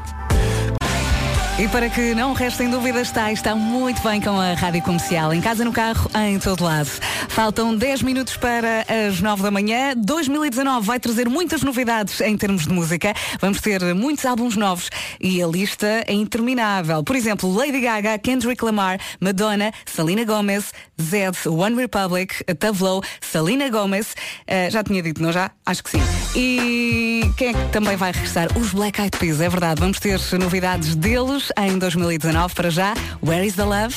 E 1.58 1.66
para 1.68 1.88
que 1.88 2.14
não 2.14 2.34
restem 2.34 2.68
dúvidas, 2.68 3.08
está, 3.08 3.32
está 3.32 3.54
muito 3.54 4.02
bem 4.02 4.20
com 4.20 4.38
a 4.38 4.52
rádio 4.52 4.82
comercial, 4.82 5.32
em 5.32 5.40
casa, 5.40 5.64
no 5.64 5.72
carro, 5.72 6.10
em 6.14 6.38
todo 6.38 6.62
lado. 6.62 6.90
Faltam 7.36 7.76
10 7.76 8.00
minutos 8.00 8.34
para 8.38 8.86
as 8.88 9.20
9 9.20 9.42
da 9.42 9.50
manhã. 9.50 9.92
2019 9.94 10.86
vai 10.86 10.98
trazer 10.98 11.28
muitas 11.28 11.62
novidades 11.62 12.18
em 12.22 12.34
termos 12.34 12.62
de 12.62 12.72
música. 12.72 13.12
Vamos 13.38 13.60
ter 13.60 13.94
muitos 13.94 14.24
álbuns 14.24 14.56
novos 14.56 14.88
e 15.20 15.42
a 15.42 15.46
lista 15.46 15.86
é 16.06 16.14
interminável. 16.14 17.04
Por 17.04 17.14
exemplo, 17.14 17.54
Lady 17.54 17.82
Gaga, 17.82 18.18
Kendrick 18.18 18.64
Lamar, 18.64 18.98
Madonna, 19.20 19.70
Selena 19.84 20.24
Gomez, 20.24 20.72
Zed, 20.98 21.46
One 21.46 21.76
Republic, 21.76 22.42
Tavlo, 22.54 23.02
Selena 23.20 23.68
Gomez. 23.68 24.14
Uh, 24.48 24.70
já 24.70 24.82
tinha 24.82 25.02
dito, 25.02 25.22
não 25.22 25.30
já? 25.30 25.50
Acho 25.66 25.84
que 25.84 25.90
sim. 25.90 26.00
E 26.34 27.20
quem 27.36 27.48
é 27.48 27.52
que 27.52 27.68
também 27.70 27.98
vai 27.98 28.12
regressar? 28.12 28.48
Os 28.56 28.72
Black 28.72 28.98
Eyed 28.98 29.18
Peas, 29.18 29.42
é 29.42 29.48
verdade. 29.50 29.78
Vamos 29.78 30.00
ter 30.00 30.18
novidades 30.40 30.96
deles 30.96 31.52
em 31.58 31.78
2019 31.78 32.54
para 32.54 32.70
já. 32.70 32.94
Where 33.22 33.46
is 33.46 33.56
the 33.56 33.64
Love? 33.64 33.94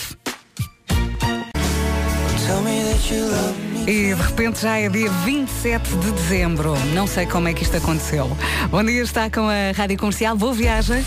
E 3.88 4.14
de 4.16 4.22
repente 4.22 4.62
já 4.62 4.78
é 4.78 4.90
dia 4.90 5.10
27 5.24 5.88
de 5.98 6.12
dezembro. 6.12 6.74
Não 6.96 7.06
sei 7.06 7.28
como 7.28 7.48
é 7.48 7.54
que 7.54 7.62
isto 7.62 7.78
aconteceu. 7.78 8.36
Bom 8.72 8.84
dia, 8.84 9.04
está 9.04 9.30
com 9.30 9.48
a 9.48 9.72
Rádio 9.76 9.98
Comercial. 9.98 10.36
Boa 10.36 10.54
viagem. 10.54 11.06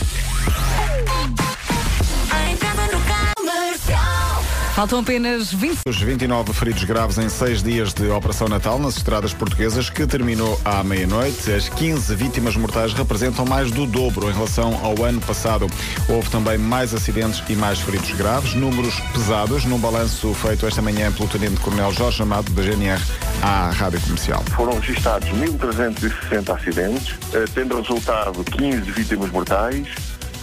Faltam 4.75 5.01
apenas 5.01 5.53
20. 5.53 5.81
Os 5.87 6.01
29 6.01 6.55
feridos 6.55 6.83
graves 6.85 7.19
em 7.19 7.29
seis 7.29 7.63
dias 7.63 7.93
de 7.93 8.09
Operação 8.09 8.49
Natal 8.49 8.79
nas 8.79 8.97
estradas 8.97 9.35
portuguesas, 9.35 9.91
que 9.91 10.07
terminou 10.07 10.59
à 10.65 10.83
meia-noite. 10.83 11.53
As 11.53 11.69
15 11.69 12.15
vítimas 12.15 12.57
mortais 12.57 12.95
representam 12.95 13.45
mais 13.45 13.71
do 13.71 13.85
dobro 13.85 14.31
em 14.31 14.33
relação 14.33 14.81
ao 14.83 15.05
ano 15.05 15.21
passado. 15.21 15.67
Houve 16.09 16.31
também 16.31 16.57
mais 16.57 16.95
acidentes 16.95 17.43
e 17.51 17.53
mais 17.55 17.81
feridos 17.81 18.13
graves, 18.13 18.55
números 18.55 18.99
pesados, 19.13 19.67
num 19.67 19.79
balanço 19.79 20.33
feito 20.33 20.67
esta 20.67 20.81
manhã 20.81 21.13
pelo 21.13 21.29
Tenente-Coronel 21.29 21.93
Jorge 21.93 22.23
Amado, 22.23 22.51
da 22.53 22.63
GNR, 22.63 23.01
à 23.43 23.71
Rádio 23.73 24.01
Comercial. 24.01 24.43
Foram 24.57 24.79
registados 24.79 25.29
1.360 25.29 26.57
acidentes, 26.57 27.15
eh, 27.35 27.45
tendo 27.55 27.79
resultado 27.79 28.43
15 28.43 28.91
vítimas 28.91 29.31
mortais, 29.31 29.87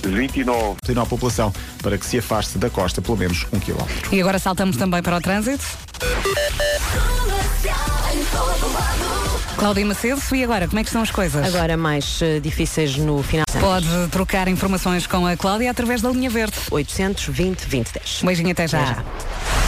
29 0.07 0.77
Pedindo 0.81 1.01
à 1.01 1.05
população 1.05 1.53
para 1.81 1.97
que 1.97 2.05
se 2.05 2.17
afaste 2.17 2.57
da 2.57 2.69
costa 2.69 3.01
pelo 3.01 3.17
menos 3.17 3.45
um 3.51 3.59
quilómetro. 3.59 4.13
E 4.13 4.19
agora 4.19 4.39
saltamos 4.39 4.77
também 4.77 5.01
para 5.01 5.17
o 5.17 5.21
trânsito. 5.21 5.65
Cláudia 9.57 9.85
Macedo, 9.85 10.21
e 10.33 10.41
agora, 10.41 10.67
como 10.69 10.79
é 10.79 10.83
que 10.83 10.87
estão 10.89 11.01
as 11.01 11.11
coisas? 11.11 11.45
Agora 11.45 11.75
mais 11.75 12.21
eh, 12.21 12.39
difíceis 12.39 12.95
no 12.95 13.21
final. 13.21 13.45
Pode 13.59 14.07
trocar 14.09 14.47
informações 14.47 15.05
com 15.05 15.27
a 15.27 15.35
Cláudia 15.35 15.69
através 15.69 16.01
da 16.01 16.09
linha 16.09 16.29
verde. 16.29 16.55
820 16.71 17.67
2010. 17.67 18.23
Um 18.23 18.25
beijinho 18.25 18.51
até 18.51 18.67
já. 18.67 18.81
Até 18.81 18.93
já. 18.95 19.58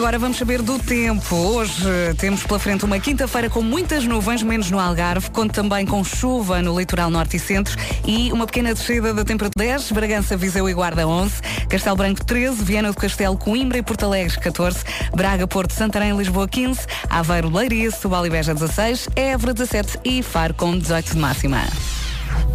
Agora 0.00 0.18
vamos 0.18 0.38
saber 0.38 0.62
do 0.62 0.78
tempo. 0.78 1.36
Hoje 1.36 1.84
temos 2.16 2.42
pela 2.42 2.58
frente 2.58 2.86
uma 2.86 2.98
quinta-feira 2.98 3.50
com 3.50 3.60
muitas 3.60 4.02
nuvens, 4.02 4.42
menos 4.42 4.70
no 4.70 4.80
Algarve, 4.80 5.30
conto 5.30 5.52
também 5.52 5.84
com 5.84 6.02
chuva 6.02 6.62
no 6.62 6.76
litoral 6.80 7.10
norte 7.10 7.36
e 7.36 7.38
centro 7.38 7.76
e 8.06 8.32
uma 8.32 8.46
pequena 8.46 8.72
descida 8.72 9.12
da 9.12 9.22
temperatura 9.26 9.62
10, 9.66 9.92
Bragança, 9.92 10.38
Viseu 10.38 10.70
e 10.70 10.72
Guarda 10.72 11.06
11, 11.06 11.42
Castelo 11.68 11.96
Branco 11.96 12.24
13, 12.24 12.64
Viana 12.64 12.88
do 12.88 12.96
Castelo, 12.96 13.36
Coimbra 13.36 13.76
e 13.76 13.82
Porto 13.82 14.04
Alegre 14.04 14.40
14, 14.40 14.78
Braga, 15.14 15.46
Porto, 15.46 15.74
Santarém, 15.74 16.16
Lisboa 16.16 16.48
15, 16.48 16.80
Aveiro, 17.10 17.54
Leiria, 17.54 17.90
Setúbal 17.90 18.26
e 18.26 18.30
Beja 18.30 18.54
16, 18.54 19.10
Évora 19.14 19.52
17 19.52 19.98
e 20.02 20.22
Faro 20.22 20.54
com 20.54 20.78
18 20.78 21.12
de 21.12 21.18
máxima. 21.18 21.60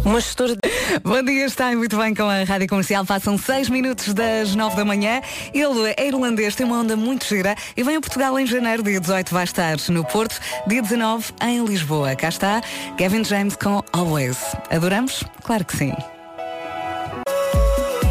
Uma 0.04 0.20
gestora 0.20 0.56
de... 0.56 0.75
Bom 1.02 1.22
dia, 1.22 1.46
está 1.46 1.74
muito 1.74 1.96
bem 1.96 2.14
com 2.14 2.24
a 2.24 2.44
Rádio 2.44 2.68
Comercial. 2.68 3.04
Passam 3.04 3.36
6 3.36 3.68
minutos 3.70 4.14
das 4.14 4.54
9 4.54 4.76
da 4.76 4.84
manhã. 4.84 5.20
Ele 5.52 5.94
é 5.96 6.06
irlandês, 6.06 6.54
tem 6.54 6.64
uma 6.64 6.78
onda 6.78 6.96
muito 6.96 7.26
gira 7.26 7.54
e 7.76 7.82
vem 7.82 7.96
a 7.96 8.00
Portugal 8.00 8.38
em 8.38 8.46
janeiro. 8.46 8.82
Dia 8.82 9.00
18 9.00 9.32
vai 9.32 9.44
estar 9.44 9.76
no 9.88 10.04
Porto, 10.04 10.38
dia 10.66 10.80
19 10.80 11.32
em 11.42 11.64
Lisboa. 11.64 12.14
Cá 12.14 12.28
está 12.28 12.60
Gavin 12.98 13.24
James 13.24 13.56
com 13.56 13.82
Always. 13.92 14.38
Adoramos? 14.70 15.24
Claro 15.42 15.64
que 15.64 15.76
sim. 15.76 15.92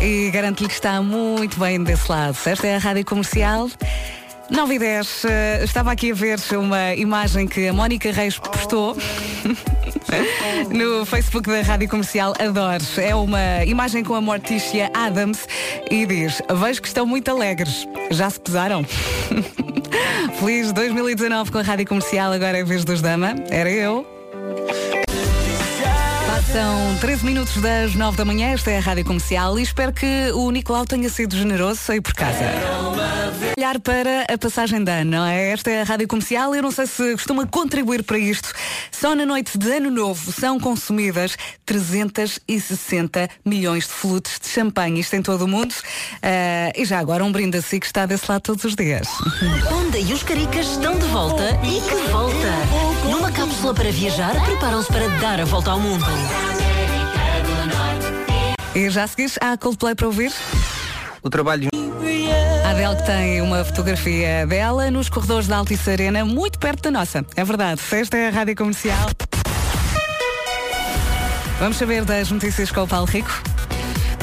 E 0.01 0.29
garanto-lhe 0.31 0.67
que 0.67 0.75
está 0.75 1.01
muito 1.01 1.59
bem 1.59 1.81
desse 1.83 2.11
lado. 2.11 2.37
Esta 2.45 2.67
é 2.67 2.75
a 2.75 2.79
Rádio 2.79 3.05
Comercial. 3.05 3.69
9 4.49 4.75
e 4.75 4.79
10, 4.79 5.25
eh, 5.25 5.61
estava 5.63 5.91
aqui 5.91 6.11
a 6.11 6.13
ver 6.13 6.39
uma 6.55 6.93
imagem 6.93 7.47
que 7.47 7.67
a 7.67 7.73
Mónica 7.73 8.11
Reis 8.11 8.37
postou 8.37 8.95
no 10.69 11.05
Facebook 11.05 11.49
da 11.49 11.61
Rádio 11.61 11.89
Comercial 11.89 12.33
Adoro. 12.39 12.83
É 12.97 13.15
uma 13.15 13.65
imagem 13.65 14.03
com 14.03 14.13
a 14.13 14.21
Morticia 14.21 14.91
Adams 14.93 15.47
e 15.89 16.05
diz, 16.05 16.41
vejo 16.53 16.81
que 16.81 16.87
estão 16.87 17.05
muito 17.05 17.29
alegres. 17.29 17.87
Já 18.11 18.29
se 18.29 18.39
pesaram? 18.39 18.85
Feliz 20.39 20.71
2019 20.71 21.51
com 21.51 21.57
a 21.57 21.63
Rádio 21.63 21.87
Comercial, 21.87 22.31
agora 22.31 22.59
é 22.59 22.63
vez 22.63 22.85
dos 22.85 23.01
Dama. 23.01 23.35
Era 23.49 23.71
eu. 23.71 24.05
Passam 26.55 26.97
13 27.01 27.25
minutos 27.25 27.57
das 27.57 27.95
9 27.95 28.15
da 28.15 28.23
manhã, 28.23 28.53
esta 28.53 28.71
é 28.71 28.77
a 28.77 28.79
Rádio 28.79 29.03
Comercial 29.03 29.59
e 29.59 29.61
espero 29.61 29.91
que 29.91 30.31
o 30.33 30.49
Nicolau 30.51 30.85
tenha 30.85 31.09
sido 31.09 31.35
generoso, 31.35 31.81
sair 31.81 31.99
por 31.99 32.13
casa. 32.13 32.45
Olhar 33.57 33.77
para 33.81 34.21
a 34.33 34.37
passagem 34.37 34.81
de 34.81 34.89
ano, 34.89 35.11
não 35.11 35.25
é? 35.25 35.51
Esta 35.51 35.69
é 35.69 35.81
a 35.81 35.83
Rádio 35.83 36.07
Comercial, 36.07 36.55
eu 36.55 36.63
não 36.63 36.71
sei 36.71 36.87
se 36.87 37.11
costuma 37.11 37.45
contribuir 37.45 38.03
para 38.03 38.17
isto. 38.17 38.53
Só 38.89 39.13
na 39.13 39.25
noite 39.25 39.57
de 39.57 39.69
ano 39.69 39.91
novo 39.91 40.31
são 40.31 40.57
consumidas 40.57 41.35
360 41.65 43.29
milhões 43.43 43.83
de 43.83 43.91
flutes 43.91 44.39
de 44.39 44.47
champanhe, 44.47 45.01
isto 45.01 45.13
em 45.13 45.21
todo 45.21 45.41
o 45.41 45.49
mundo. 45.49 45.75
Ah, 46.23 46.71
e 46.73 46.85
já 46.85 46.99
agora 46.99 47.25
um 47.25 47.33
brinde 47.33 47.57
a 47.57 47.61
si 47.61 47.81
que 47.81 47.85
está 47.85 48.05
desse 48.05 48.31
lado 48.31 48.43
todos 48.43 48.63
os 48.63 48.75
dias. 48.75 49.09
Onda 49.73 49.99
e 49.99 50.13
os 50.13 50.23
caricas 50.23 50.67
estão 50.67 50.97
de 50.97 51.05
volta 51.07 51.49
e 51.65 51.81
que 51.81 52.09
volta! 52.09 52.84
Numa 53.25 53.35
cápsula 53.35 53.73
para 53.73 53.91
viajar, 53.91 54.39
preparam-se 54.45 54.87
para 54.87 55.07
dar 55.17 55.41
a 55.41 55.45
volta 55.45 55.71
ao 55.71 55.79
mundo. 55.79 56.05
E 58.75 58.87
já 58.91 59.05
a 59.05 59.07
seguir, 59.07 59.31
há 59.41 59.57
Coldplay 59.57 59.95
para 59.95 60.05
ouvir? 60.05 60.31
O 61.23 61.29
trabalho. 61.31 61.69
A 62.63 62.69
Adele 62.69 62.95
que 62.95 63.03
tem 63.03 63.41
uma 63.41 63.65
fotografia 63.65 64.45
dela 64.45 64.91
nos 64.91 65.09
corredores 65.09 65.47
da 65.47 65.57
Altice 65.57 65.89
Arena, 65.89 66.23
muito 66.23 66.59
perto 66.59 66.83
da 66.83 66.91
nossa. 66.91 67.25
É 67.35 67.43
verdade. 67.43 67.81
Esta 67.91 68.15
é 68.15 68.27
a 68.27 68.29
Rádio 68.29 68.55
Comercial. 68.55 69.09
Vamos 71.57 71.77
saber 71.77 72.05
das 72.05 72.29
notícias 72.29 72.71
com 72.71 72.83
o 72.83 72.87
Paulo 72.87 73.07
Rico. 73.07 73.54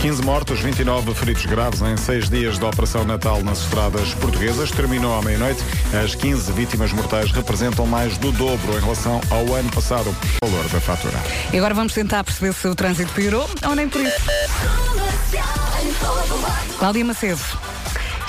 15 0.03 0.21
mortos, 0.25 0.59
29 0.59 1.15
feridos 1.15 1.47
graves 1.47 1.81
em 1.81 1.97
seis 1.97 2.29
dias 2.29 2.59
de 2.59 2.65
Operação 2.65 3.05
Natal 3.05 3.41
nas 3.45 3.61
estradas 3.61 4.13
portuguesas. 4.15 4.73
Terminou 4.73 5.17
à 5.17 5.23
meia-noite. 5.23 5.63
As 6.05 6.17
15 6.17 6.51
vítimas 6.51 6.93
mortais 6.93 7.31
representam 7.31 7.87
mais 7.87 8.19
do 8.19 8.33
dobro 8.33 8.77
em 8.77 8.81
relação 8.81 9.21
ao 9.31 9.55
ano 9.55 9.71
passado. 9.71 10.13
O 10.43 10.47
valor 10.49 10.69
da 10.71 10.81
fatura. 10.81 11.17
E 11.53 11.57
agora 11.57 11.73
vamos 11.73 11.93
tentar 11.93 12.25
perceber 12.25 12.53
se 12.53 12.67
o 12.67 12.75
trânsito 12.75 13.13
piorou 13.13 13.49
ou 13.65 13.77
nem 13.77 13.89
por 13.89 14.01
isso. 14.01 14.17
Cláudia 16.81 17.05
Macedo. 17.05 17.72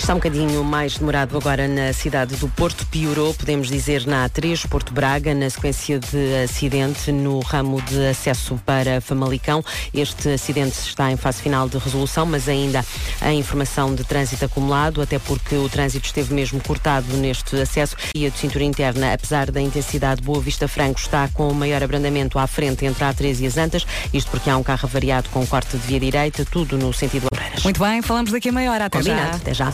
Está 0.03 0.11
um 0.11 0.17
bocadinho 0.17 0.61
mais 0.65 0.97
demorado 0.97 1.37
agora 1.37 1.65
na 1.65 1.93
cidade 1.93 2.35
do 2.35 2.49
Porto. 2.49 2.85
Piorou, 2.87 3.33
podemos 3.33 3.69
dizer, 3.69 4.05
na 4.05 4.27
A3, 4.27 4.67
Porto 4.67 4.93
Braga, 4.93 5.33
na 5.33 5.49
sequência 5.49 5.97
de 5.97 6.43
acidente 6.43 7.09
no 7.09 7.39
ramo 7.39 7.81
de 7.83 8.07
acesso 8.07 8.59
para 8.65 8.99
Famalicão. 8.99 9.63
Este 9.93 10.27
acidente 10.27 10.77
está 10.77 11.09
em 11.09 11.15
fase 11.15 11.41
final 11.41 11.69
de 11.69 11.77
resolução, 11.77 12.25
mas 12.25 12.49
ainda 12.49 12.85
a 13.21 13.31
informação 13.31 13.95
de 13.95 14.03
trânsito 14.03 14.43
acumulado, 14.43 15.01
até 15.01 15.17
porque 15.19 15.55
o 15.55 15.69
trânsito 15.69 16.05
esteve 16.05 16.33
mesmo 16.33 16.61
cortado 16.61 17.15
neste 17.15 17.55
acesso. 17.55 17.95
E 18.13 18.25
a 18.25 18.29
de 18.29 18.37
cintura 18.37 18.65
interna, 18.65 19.13
apesar 19.13 19.51
da 19.51 19.61
intensidade 19.61 20.21
Boa 20.21 20.41
Vista 20.41 20.67
Franco, 20.67 20.99
está 20.99 21.29
com 21.29 21.47
o 21.47 21.55
maior 21.55 21.81
abrandamento 21.81 22.37
à 22.37 22.45
frente 22.45 22.85
entre 22.85 23.05
a 23.05 23.13
A3 23.13 23.39
e 23.39 23.47
as 23.47 23.55
Antas. 23.55 23.87
Isto 24.13 24.29
porque 24.31 24.49
há 24.49 24.57
um 24.57 24.63
carro 24.63 24.83
avariado 24.83 25.29
com 25.29 25.47
corte 25.47 25.77
de 25.77 25.87
via 25.87 25.99
direita, 26.01 26.43
tudo 26.43 26.77
no 26.77 26.91
sentido. 26.91 27.29
Muito 27.63 27.79
bem, 27.79 28.01
falamos 28.01 28.33
daqui 28.33 28.49
a 28.49 28.51
meia 28.51 28.69
hora. 28.69 28.85
Até 28.87 29.01
já. 29.01 29.13
Combinado, 29.13 29.37
até 29.37 29.53
já. 29.53 29.73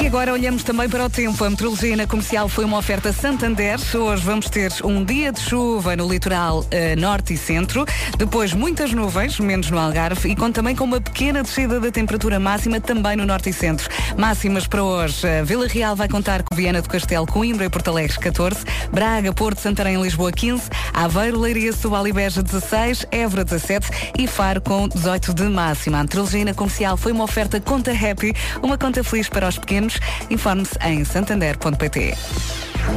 E 0.00 0.06
agora 0.06 0.32
olhamos 0.32 0.62
também 0.62 0.88
para 0.88 1.04
o 1.04 1.10
tempo. 1.10 1.44
A 1.44 1.50
meteorologia 1.50 1.94
na 1.94 2.06
comercial 2.06 2.48
foi 2.48 2.64
uma 2.64 2.78
oferta 2.78 3.12
Santander. 3.12 3.78
Hoje 3.94 4.24
vamos 4.24 4.48
ter 4.48 4.72
um 4.82 5.04
dia 5.04 5.30
de 5.30 5.40
chuva 5.40 5.94
no 5.94 6.08
litoral 6.08 6.64
eh, 6.70 6.96
norte 6.96 7.34
e 7.34 7.36
centro. 7.36 7.84
Depois 8.16 8.54
muitas 8.54 8.94
nuvens, 8.94 9.38
menos 9.38 9.70
no 9.70 9.78
Algarve. 9.78 10.30
E 10.30 10.34
com, 10.34 10.50
também 10.50 10.74
com 10.74 10.84
uma 10.84 11.02
pequena 11.02 11.42
descida 11.42 11.78
da 11.78 11.90
temperatura 11.90 12.40
máxima 12.40 12.80
também 12.80 13.14
no 13.14 13.26
norte 13.26 13.50
e 13.50 13.52
centro. 13.52 13.90
Máximas 14.16 14.66
para 14.66 14.82
hoje. 14.82 15.26
Vila 15.44 15.66
Real 15.66 15.94
vai 15.94 16.08
contar 16.08 16.42
com 16.44 16.56
Viana 16.56 16.80
do 16.80 16.88
Castelo, 16.88 17.26
Coimbra 17.26 17.66
e 17.66 17.68
Porto 17.68 17.88
Alegre 17.88 18.18
14. 18.18 18.64
Braga, 18.90 19.34
Porto, 19.34 19.60
Santarém 19.60 20.00
e 20.00 20.02
Lisboa 20.02 20.32
15. 20.32 20.62
Aveiro, 20.94 21.38
Leiria, 21.38 21.74
Setúbal 21.74 22.08
e 22.08 22.12
Beja 22.12 22.42
16. 22.42 23.06
Évora 23.10 23.44
17. 23.44 24.12
E 24.18 24.26
Faro 24.26 24.62
com 24.62 24.88
18 24.88 25.34
de 25.34 25.42
máxima. 25.42 25.98
A 25.98 26.02
meteorologia 26.04 26.46
na 26.46 26.54
comercial 26.54 26.96
foi 26.96 27.12
uma 27.12 27.24
oferta 27.24 27.60
Conta 27.60 27.92
Happy. 27.92 28.32
Uma 28.62 28.78
conta 28.78 29.04
feliz 29.04 29.28
para 29.28 29.46
os 29.46 29.58
pequenos. 29.58 29.89
Informe-se 30.30 30.76
em 30.84 31.04
santander.pt. 31.04 32.14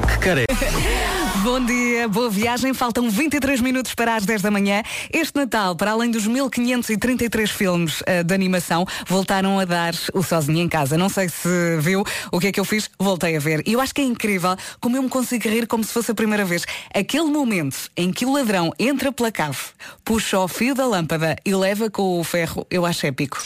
Que 0.08 0.18
cara? 0.20 0.44
Bom 1.44 1.60
dia, 1.66 2.08
boa 2.08 2.30
viagem. 2.30 2.74
Faltam 2.74 3.10
23 3.10 3.60
minutos 3.60 3.94
para 3.94 4.16
as 4.16 4.26
10 4.26 4.44
da 4.44 4.50
manhã. 4.50 4.82
Este 5.12 5.36
Natal, 5.36 5.76
para 5.76 5.92
além 5.92 6.10
dos 6.10 6.26
1533 6.26 7.52
filmes 7.52 8.02
eh, 8.06 8.24
de 8.24 8.34
animação, 8.34 8.86
voltaram 9.06 9.60
a 9.60 9.66
dar 9.66 9.94
o 10.14 10.24
Sozinho 10.24 10.60
em 10.60 10.70
Casa. 10.70 10.98
Não 10.98 11.10
sei 11.10 11.28
se 11.28 11.78
viu 11.82 12.02
o 12.32 12.40
que 12.40 12.48
é 12.48 12.52
que 12.54 12.60
eu 12.62 12.64
fiz, 12.64 12.90
voltei 12.98 13.36
a 13.36 13.40
ver. 13.42 13.62
E 13.68 13.74
eu 13.74 13.82
acho 13.82 13.94
que 13.94 14.00
é 14.00 14.06
incrível 14.06 14.56
como 14.80 14.96
eu 14.96 15.04
me 15.04 15.10
consigo 15.10 15.50
rir 15.50 15.68
como 15.68 15.84
se 15.84 15.92
fosse 15.92 16.12
a 16.12 16.16
primeira 16.16 16.46
vez. 16.46 16.66
Aquele 16.94 17.26
momento 17.26 17.92
em 17.98 18.10
que 18.10 18.26
o 18.26 18.32
ladrão 18.32 18.72
entra 18.80 19.12
pela 19.12 19.32
cave, 19.32 19.60
puxa 20.06 20.40
o 20.40 20.48
fio 20.48 20.74
da 20.74 20.86
lâmpada 20.86 21.36
e 21.44 21.54
leva 21.54 21.90
com 21.90 22.22
o 22.22 22.24
ferro, 22.24 22.66
eu 22.72 22.86
acho 22.86 23.06
épico. 23.06 23.44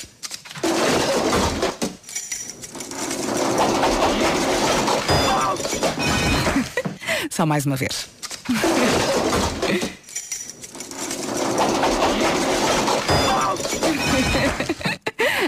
Só 7.38 7.45
mais 7.45 7.67
uma 7.67 7.76
vez. 7.76 8.10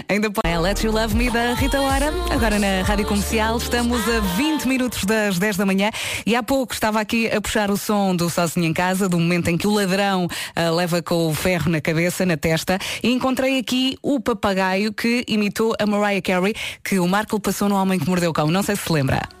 Ainda 0.08 0.30
põe 0.30 0.56
Let 0.56 0.84
You 0.84 0.92
Love 0.92 1.16
Me 1.16 1.28
da 1.30 1.54
Rita 1.54 1.80
Ora. 1.80 2.12
Agora 2.30 2.60
na 2.60 2.82
Rádio 2.82 3.06
Comercial 3.06 3.56
estamos 3.56 4.00
a 4.08 4.20
20 4.36 4.68
minutos 4.68 5.04
das 5.04 5.36
10 5.40 5.56
da 5.56 5.66
manhã 5.66 5.90
e 6.24 6.36
há 6.36 6.44
pouco 6.44 6.72
estava 6.72 7.00
aqui 7.00 7.26
a 7.26 7.40
puxar 7.40 7.72
o 7.72 7.76
som 7.76 8.14
do 8.14 8.30
Sozinho 8.30 8.66
em 8.66 8.72
Casa, 8.72 9.08
do 9.08 9.18
momento 9.18 9.48
em 9.48 9.58
que 9.58 9.66
o 9.66 9.74
ladrão 9.74 10.28
ah, 10.54 10.70
leva 10.70 11.02
com 11.02 11.26
o 11.26 11.34
ferro 11.34 11.68
na 11.72 11.80
cabeça, 11.80 12.24
na 12.24 12.36
testa, 12.36 12.78
e 13.02 13.10
encontrei 13.10 13.58
aqui 13.58 13.98
o 14.00 14.20
papagaio 14.20 14.92
que 14.92 15.24
imitou 15.26 15.74
a 15.76 15.84
Mariah 15.86 16.22
Carey, 16.22 16.54
que 16.84 17.00
o 17.00 17.08
Marco 17.08 17.40
passou 17.40 17.68
no 17.68 17.74
Homem 17.74 17.98
que 17.98 18.08
Mordeu 18.08 18.30
o 18.30 18.32
Cão. 18.32 18.48
Não 18.48 18.62
sei 18.62 18.76
se 18.76 18.84
se 18.84 18.92
lembra. 18.92 19.39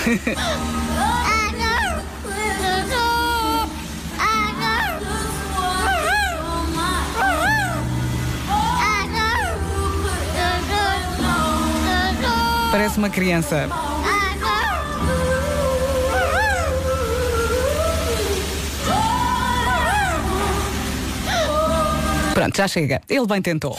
Parece 12.70 12.98
uma 12.98 13.10
criança. 13.10 13.68
Pronto, 22.32 22.56
já 22.56 22.68
chega. 22.68 23.02
Ele 23.08 23.26
bem 23.26 23.42
tentou. 23.42 23.76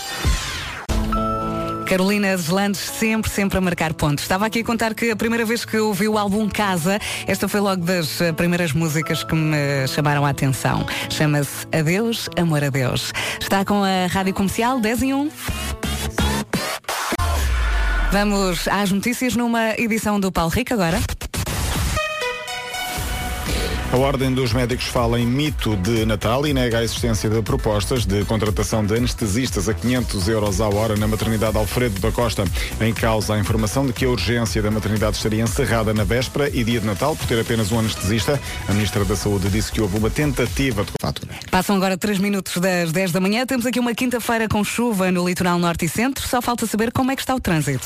Carolina 1.91 2.37
Deslandes 2.37 2.79
sempre, 2.79 3.29
sempre 3.29 3.57
a 3.57 3.61
marcar 3.61 3.93
pontos. 3.93 4.23
Estava 4.23 4.45
aqui 4.45 4.59
a 4.59 4.63
contar 4.63 4.95
que 4.95 5.11
a 5.11 5.15
primeira 5.15 5.43
vez 5.43 5.65
que 5.65 5.75
ouvi 5.75 6.07
o 6.07 6.17
álbum 6.17 6.47
Casa, 6.47 6.97
esta 7.27 7.49
foi 7.49 7.59
logo 7.59 7.83
das 7.83 8.21
eh, 8.21 8.31
primeiras 8.31 8.71
músicas 8.71 9.25
que 9.25 9.35
me 9.35 9.85
chamaram 9.89 10.25
a 10.25 10.29
atenção. 10.29 10.85
Chama-se 11.09 11.67
Adeus, 11.77 12.29
Amor 12.37 12.63
a 12.63 12.69
Deus. 12.69 13.11
Está 13.41 13.65
com 13.65 13.83
a 13.83 14.07
Rádio 14.07 14.33
Comercial 14.33 14.79
10 14.79 15.01
e 15.01 15.13
1. 15.13 15.31
Vamos 18.13 18.69
às 18.69 18.89
notícias 18.89 19.35
numa 19.35 19.71
edição 19.71 20.17
do 20.17 20.31
Paulo 20.31 20.49
Rico 20.49 20.73
agora. 20.73 20.97
A 23.91 23.97
Ordem 23.97 24.33
dos 24.33 24.53
Médicos 24.53 24.85
fala 24.85 25.19
em 25.19 25.27
mito 25.27 25.75
de 25.75 26.05
Natal 26.05 26.47
e 26.47 26.53
nega 26.53 26.79
a 26.79 26.83
existência 26.83 27.29
de 27.29 27.41
propostas 27.41 28.05
de 28.05 28.23
contratação 28.23 28.85
de 28.85 28.95
anestesistas 28.95 29.67
a 29.67 29.73
500 29.73 30.29
euros 30.29 30.61
à 30.61 30.69
hora 30.69 30.95
na 30.95 31.09
maternidade 31.09 31.57
Alfredo 31.57 31.99
da 31.99 32.09
Costa. 32.09 32.45
Em 32.79 32.93
causa 32.93 33.33
a 33.33 33.39
informação 33.39 33.85
de 33.85 33.91
que 33.91 34.05
a 34.05 34.09
urgência 34.09 34.61
da 34.61 34.71
maternidade 34.71 35.17
estaria 35.17 35.43
encerrada 35.43 35.93
na 35.93 36.05
véspera 36.05 36.49
e 36.49 36.63
dia 36.63 36.79
de 36.79 36.85
Natal 36.85 37.17
por 37.17 37.27
ter 37.27 37.37
apenas 37.41 37.69
um 37.73 37.79
anestesista. 37.79 38.39
A 38.65 38.71
Ministra 38.71 39.03
da 39.03 39.15
Saúde 39.17 39.49
disse 39.49 39.69
que 39.69 39.81
houve 39.81 39.97
uma 39.97 40.09
tentativa 40.09 40.85
de 40.85 40.91
fatura. 41.01 41.33
Passam 41.51 41.75
agora 41.75 41.97
3 41.97 42.17
minutos 42.19 42.55
das 42.61 42.93
10 42.93 43.11
da 43.11 43.19
manhã. 43.19 43.45
Temos 43.45 43.65
aqui 43.65 43.79
uma 43.79 43.93
quinta-feira 43.93 44.47
com 44.47 44.63
chuva 44.63 45.11
no 45.11 45.27
litoral 45.27 45.59
norte 45.59 45.83
e 45.83 45.89
centro. 45.89 46.25
Só 46.25 46.41
falta 46.41 46.65
saber 46.65 46.93
como 46.93 47.11
é 47.11 47.15
que 47.17 47.21
está 47.21 47.35
o 47.35 47.41
trânsito. 47.41 47.85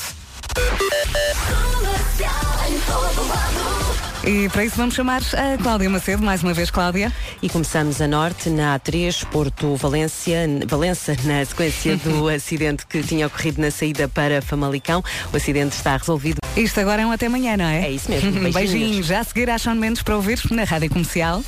E 4.26 4.48
para 4.48 4.64
isso 4.64 4.76
vamos 4.76 4.96
chamar 4.96 5.22
a 5.22 5.56
Cláudia 5.62 5.88
Macedo, 5.88 6.24
mais 6.24 6.42
uma 6.42 6.52
vez, 6.52 6.68
Cláudia. 6.68 7.12
E 7.40 7.48
começamos 7.48 8.00
a 8.00 8.08
norte, 8.08 8.50
na 8.50 8.76
A3, 8.76 9.24
Porto 9.26 9.76
Valência, 9.76 10.48
Valença, 10.66 11.16
na 11.22 11.44
sequência 11.44 11.96
do 11.96 12.26
acidente 12.28 12.84
que 12.88 13.04
tinha 13.04 13.28
ocorrido 13.28 13.60
na 13.60 13.70
saída 13.70 14.08
para 14.08 14.42
Famalicão. 14.42 15.00
O 15.32 15.36
acidente 15.36 15.76
está 15.76 15.96
resolvido. 15.96 16.38
Isto 16.56 16.80
agora 16.80 17.02
é 17.02 17.06
um 17.06 17.12
até 17.12 17.26
amanhã, 17.26 17.56
não 17.56 17.66
é? 17.66 17.86
É 17.86 17.90
isso 17.92 18.10
mesmo. 18.10 18.32
Beijinhos. 18.50 18.54
Beijinhos. 18.54 19.06
Já 19.06 19.20
a 19.20 19.24
seguir 19.24 19.48
a 19.48 19.58
Sean 19.58 19.76
Mendes 19.76 20.02
para 20.02 20.16
ouvir 20.16 20.40
na 20.50 20.64
Rádio 20.64 20.90
Comercial. 20.90 21.40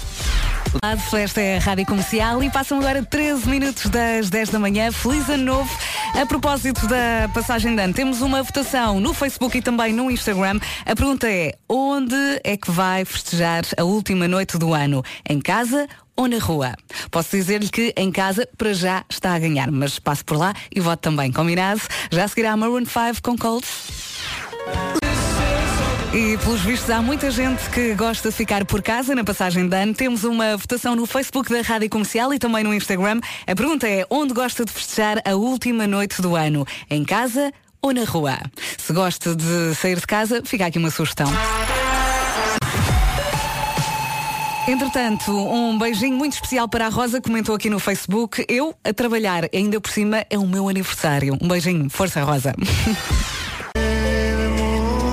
Esta 1.15 1.41
é 1.41 1.57
a 1.57 1.61
Rádio 1.61 1.87
Comercial 1.87 2.43
e 2.43 2.51
passam 2.51 2.79
agora 2.79 3.03
13 3.03 3.49
minutos 3.49 3.87
das 3.87 4.29
10 4.29 4.51
da 4.51 4.59
manhã. 4.59 4.93
Feliz 4.93 5.29
ano 5.29 5.45
novo. 5.45 5.79
A 6.15 6.27
propósito 6.27 6.87
da 6.87 7.29
passagem 7.33 7.75
de 7.75 7.83
ano, 7.83 7.95
temos 7.95 8.21
uma 8.21 8.43
votação 8.43 9.01
no 9.01 9.15
Facebook 9.15 9.57
e 9.57 9.63
também 9.63 9.93
no 9.93 10.11
Instagram. 10.11 10.61
A 10.85 10.95
pergunta 10.95 11.29
é: 11.29 11.55
onde 11.69 12.15
é 12.45 12.57
que 12.57 12.68
vai 12.73 13.05
festejar 13.05 13.63
a 13.77 13.85
última 13.85 14.29
noite 14.29 14.59
do 14.59 14.75
ano? 14.75 15.03
Em 15.29 15.41
casa 15.41 15.89
ou 16.17 16.29
na 16.29 16.39
rua? 16.39 16.75
Posso 17.11 17.37
dizer-lhe 17.37 17.69
que 17.69 17.93
em 17.97 18.11
casa 18.11 18.49
para 18.57 18.73
já 18.75 19.05
está 19.09 19.35
a 19.35 19.39
ganhar, 19.39 19.71
mas 19.71 19.99
passo 19.99 20.25
por 20.25 20.37
lá 20.37 20.55
e 20.75 20.81
voto 20.81 21.01
também, 21.01 21.31
combinado? 21.31 21.81
Já 22.11 22.27
seguirá 22.27 22.53
a 22.53 22.57
Maroon 22.57 22.85
5 22.85 23.23
com 23.23 23.37
Cold. 23.37 23.67
E 26.13 26.39
pelos 26.39 26.63
vistos 26.63 26.89
há 26.89 27.03
muita 27.03 27.31
gente 27.31 27.69
que 27.71 27.95
gosta 27.95 28.31
de 28.31 28.35
ficar 28.35 28.65
por 28.65 28.83
casa 28.83 29.15
na 29.15 29.23
passagem 29.23 29.69
de 29.69 29.77
ano. 29.77 29.95
Temos 29.95 30.25
uma 30.25 30.57
votação 30.57 30.97
no 30.97 31.07
Facebook 31.07 31.53
da 31.53 31.61
Rádio 31.61 31.91
Comercial 31.91 32.33
e 32.33 32.39
também 32.39 32.65
no 32.65 32.73
Instagram. 32.73 33.21
A 33.47 33.55
pergunta 33.55 33.87
é 33.87 34.07
onde 34.09 34.33
gosta 34.33 34.65
de 34.65 34.73
festejar 34.73 35.21
a 35.25 35.35
última 35.35 35.87
noite 35.87 36.23
do 36.23 36.35
ano? 36.35 36.67
Em 36.89 37.05
casa 37.05 37.53
ou 37.83 37.93
na 37.93 38.05
rua? 38.05 38.39
Se 38.79 38.93
gosta 38.93 39.37
de 39.37 39.75
sair 39.75 40.01
de 40.01 40.07
casa, 40.07 40.43
fica 40.45 40.67
aqui 40.67 40.79
uma 40.79 40.91
sugestão. 40.91 41.29
Entretanto, 44.69 45.33
um 45.33 45.79
beijinho 45.79 46.15
muito 46.15 46.35
especial 46.35 46.69
para 46.69 46.85
a 46.85 46.89
Rosa, 46.91 47.23
comentou 47.23 47.55
aqui 47.55 47.71
no 47.71 47.79
Facebook. 47.79 48.45
Eu 48.47 48.75
a 48.85 48.93
trabalhar, 48.93 49.49
ainda 49.53 49.81
por 49.81 49.91
cima 49.91 50.27
é 50.29 50.39
o 50.39 50.47
meu 50.47 50.69
aniversário. 50.69 51.39
Um 51.41 51.49
beijinho, 51.49 51.89
força 51.89 52.23
Rosa. 52.23 52.53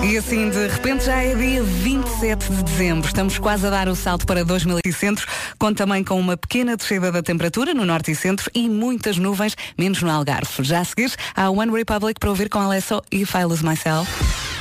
E 0.03 0.17
assim, 0.17 0.49
de 0.49 0.67
repente, 0.67 1.05
já 1.05 1.23
é 1.23 1.33
dia 1.33 1.63
27 1.63 2.51
de 2.51 2.63
dezembro. 2.63 3.07
Estamos 3.07 3.39
quase 3.39 3.65
a 3.65 3.69
dar 3.69 3.87
o 3.87 3.95
salto 3.95 4.25
para 4.25 4.43
2600, 4.43 5.25
com 5.57 5.73
também 5.73 6.03
com 6.03 6.19
uma 6.19 6.35
pequena 6.35 6.75
descida 6.75 7.09
da 7.09 7.23
temperatura 7.23 7.73
no 7.73 7.85
norte 7.85 8.11
e 8.11 8.15
centro 8.15 8.51
e 8.53 8.67
muitas 8.67 9.17
nuvens, 9.17 9.55
menos 9.77 10.01
no 10.01 10.11
Algarve. 10.11 10.65
Já 10.65 10.81
a 10.81 10.85
seguir, 10.85 11.13
há 11.33 11.49
One 11.49 11.71
Republic 11.71 12.19
para 12.19 12.29
ouvir 12.29 12.49
com 12.49 12.59
Alesso 12.59 13.01
e 13.09 13.23
Lose 13.45 13.65
Myself. 13.65 14.54